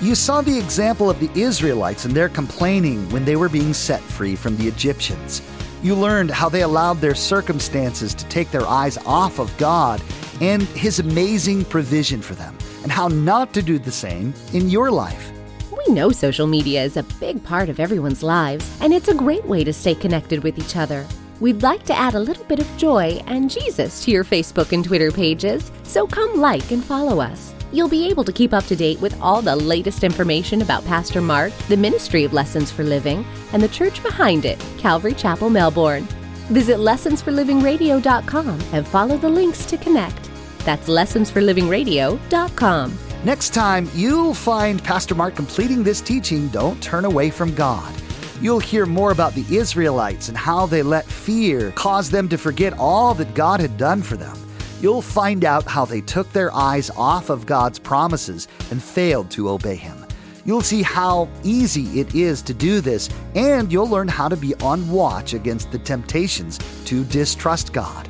You 0.01 0.15
saw 0.15 0.41
the 0.41 0.59
example 0.59 1.11
of 1.11 1.21
the 1.21 1.29
Israelites 1.39 2.07
and 2.07 2.15
their 2.15 2.31
complaining 2.31 3.07
when 3.11 3.27
they 3.27 3.37
were 3.37 3.51
being 3.51 3.75
set 3.75 4.01
free 4.01 4.35
from 4.35 4.57
the 4.57 4.67
Egyptians. 4.67 5.43
You 5.83 5.95
learned 5.95 6.31
how 6.31 6.49
they 6.49 6.63
allowed 6.63 7.03
their 7.03 7.15
circumstances 7.15 8.15
to 8.15 8.25
take 8.29 8.51
their 8.51 8.67
eyes 8.67 8.97
off 9.05 9.39
of 9.39 9.55
God 9.59 10.01
and 10.41 10.63
His 10.63 10.99
amazing 10.99 11.67
provision 11.67 12.23
for 12.23 12.35
them, 12.35 12.57
and 12.83 12.91
how 12.91 13.09
not 13.09 13.53
to 13.53 13.61
do 13.61 13.79
the 13.79 13.93
same 13.93 14.33
in 14.55 14.71
your 14.71 14.91
life. 14.91 15.31
We 15.71 15.93
know 15.93 16.13
social 16.13 16.47
media 16.47 16.83
is 16.83 16.97
a 16.97 17.03
big 17.21 17.45
part 17.45 17.69
of 17.69 17.79
everyone's 17.79 18.23
lives, 18.23 18.75
and 18.81 18.95
it's 18.95 19.09
a 19.09 19.15
great 19.15 19.45
way 19.45 19.65
to 19.65 19.73
stay 19.75 19.95
connected 19.95 20.43
with 20.43 20.59
each 20.59 20.77
other. 20.77 21.07
We'd 21.39 21.63
like 21.63 21.85
to 21.85 21.97
add 21.97 22.15
a 22.15 22.21
little 22.21 22.45
bit 22.45 22.61
of 22.61 22.77
joy 22.77 23.21
and 23.27 23.51
Jesus 23.51 24.03
to 24.05 24.11
your 24.11 24.25
Facebook 24.25 24.73
and 24.73 24.83
Twitter 24.83 25.13
pages, 25.13 25.71
so 25.83 26.07
come 26.07 26.41
like 26.41 26.71
and 26.71 26.83
follow 26.83 27.21
us. 27.21 27.55
You'll 27.73 27.89
be 27.89 28.09
able 28.09 28.25
to 28.25 28.33
keep 28.33 28.55
up 28.55 28.65
to 28.67 28.77
date 28.77 28.99
with 29.01 29.21
all 29.21 29.43
the 29.43 29.55
latest 29.55 30.03
information 30.03 30.63
about 30.63 30.87
Pastor 30.87 31.21
Mark, 31.21 31.53
the 31.69 31.77
Ministry 31.77 32.25
of 32.25 32.33
Lessons 32.33 32.71
for 32.71 32.85
Living, 32.85 33.23
and 33.53 33.63
the 33.63 33.69
church 33.69 34.03
behind 34.03 34.47
it, 34.47 34.59
Calvary 34.79 35.13
Chapel, 35.13 35.51
Melbourne. 35.51 36.09
Visit 36.49 36.79
lessonsforlivingradio.com 36.79 38.61
and 38.73 38.87
follow 38.87 39.19
the 39.19 39.29
links 39.29 39.67
to 39.67 39.77
connect. 39.77 40.31
That's 40.61 40.89
lessonsforlivingradio.com. 40.89 42.99
Next 43.25 43.51
time 43.51 43.91
you'll 43.95 44.35
find 44.35 44.83
Pastor 44.83 45.15
Mark 45.15 45.35
completing 45.35 45.83
this 45.83 46.01
teaching, 46.01 46.49
Don't 46.49 46.83
Turn 46.83 47.05
Away 47.05 47.29
from 47.31 47.55
God. 47.55 47.93
You'll 48.41 48.59
hear 48.59 48.85
more 48.85 49.13
about 49.13 49.33
the 49.35 49.57
Israelites 49.57 50.29
and 50.29 50.37
how 50.37 50.67
they 50.67 50.83
let 50.83 51.07
fear 51.07 51.71
cause 51.73 52.11
them 52.11 52.29
to 52.29 52.37
forget 52.37 52.75
all 52.75 53.15
that 53.15 53.35
God 53.35 53.61
had 53.61 53.79
done 53.79 54.03
for 54.03 54.17
them. 54.17 54.37
You'll 54.83 55.01
find 55.01 55.43
out 55.43 55.65
how 55.65 55.87
they 55.87 56.03
took 56.03 56.31
their 56.33 56.53
eyes 56.55 56.91
off 56.91 57.31
of 57.31 57.47
God's 57.47 57.79
promises 57.79 58.47
and 58.71 58.83
failed 58.83 59.31
to 59.31 59.49
obey 59.49 59.77
Him. 59.77 60.07
You'll 60.45 60.61
see 60.61 60.83
how 60.83 61.31
easy 61.45 61.99
it 61.99 62.15
is 62.15 62.43
to 62.43 62.53
do 62.53 62.83
this, 62.83 63.09
and 63.35 63.73
you'll 63.73 63.89
learn 63.89 64.07
how 64.07 64.29
to 64.29 64.37
be 64.37 64.55
on 64.57 64.89
watch 64.91 65.33
against 65.33 65.73
the 65.73 65.79
temptations 65.79 66.59
to 66.85 67.05
distrust 67.05 67.73
God. 67.73 68.07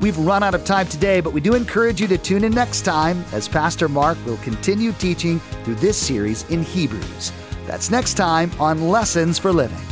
We've 0.00 0.18
run 0.18 0.42
out 0.42 0.56
of 0.56 0.64
time 0.64 0.88
today, 0.88 1.20
but 1.20 1.32
we 1.32 1.40
do 1.40 1.54
encourage 1.54 2.00
you 2.00 2.08
to 2.08 2.18
tune 2.18 2.42
in 2.42 2.52
next 2.52 2.82
time 2.82 3.24
as 3.32 3.46
Pastor 3.46 3.88
Mark 3.88 4.18
will 4.26 4.36
continue 4.38 4.90
teaching 4.92 5.38
through 5.62 5.76
this 5.76 5.96
series 5.96 6.42
in 6.50 6.64
Hebrews. 6.64 7.32
That's 7.68 7.90
next 7.90 8.14
time 8.14 8.50
on 8.58 8.88
Lessons 8.88 9.38
for 9.38 9.52
Living. 9.52 9.87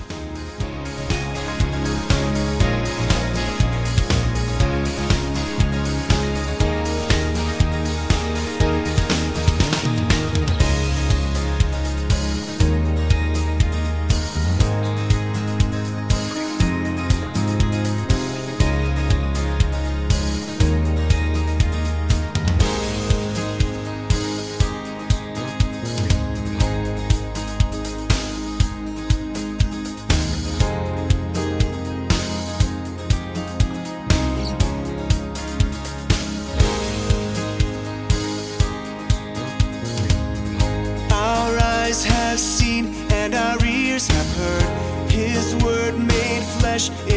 A 46.76 47.15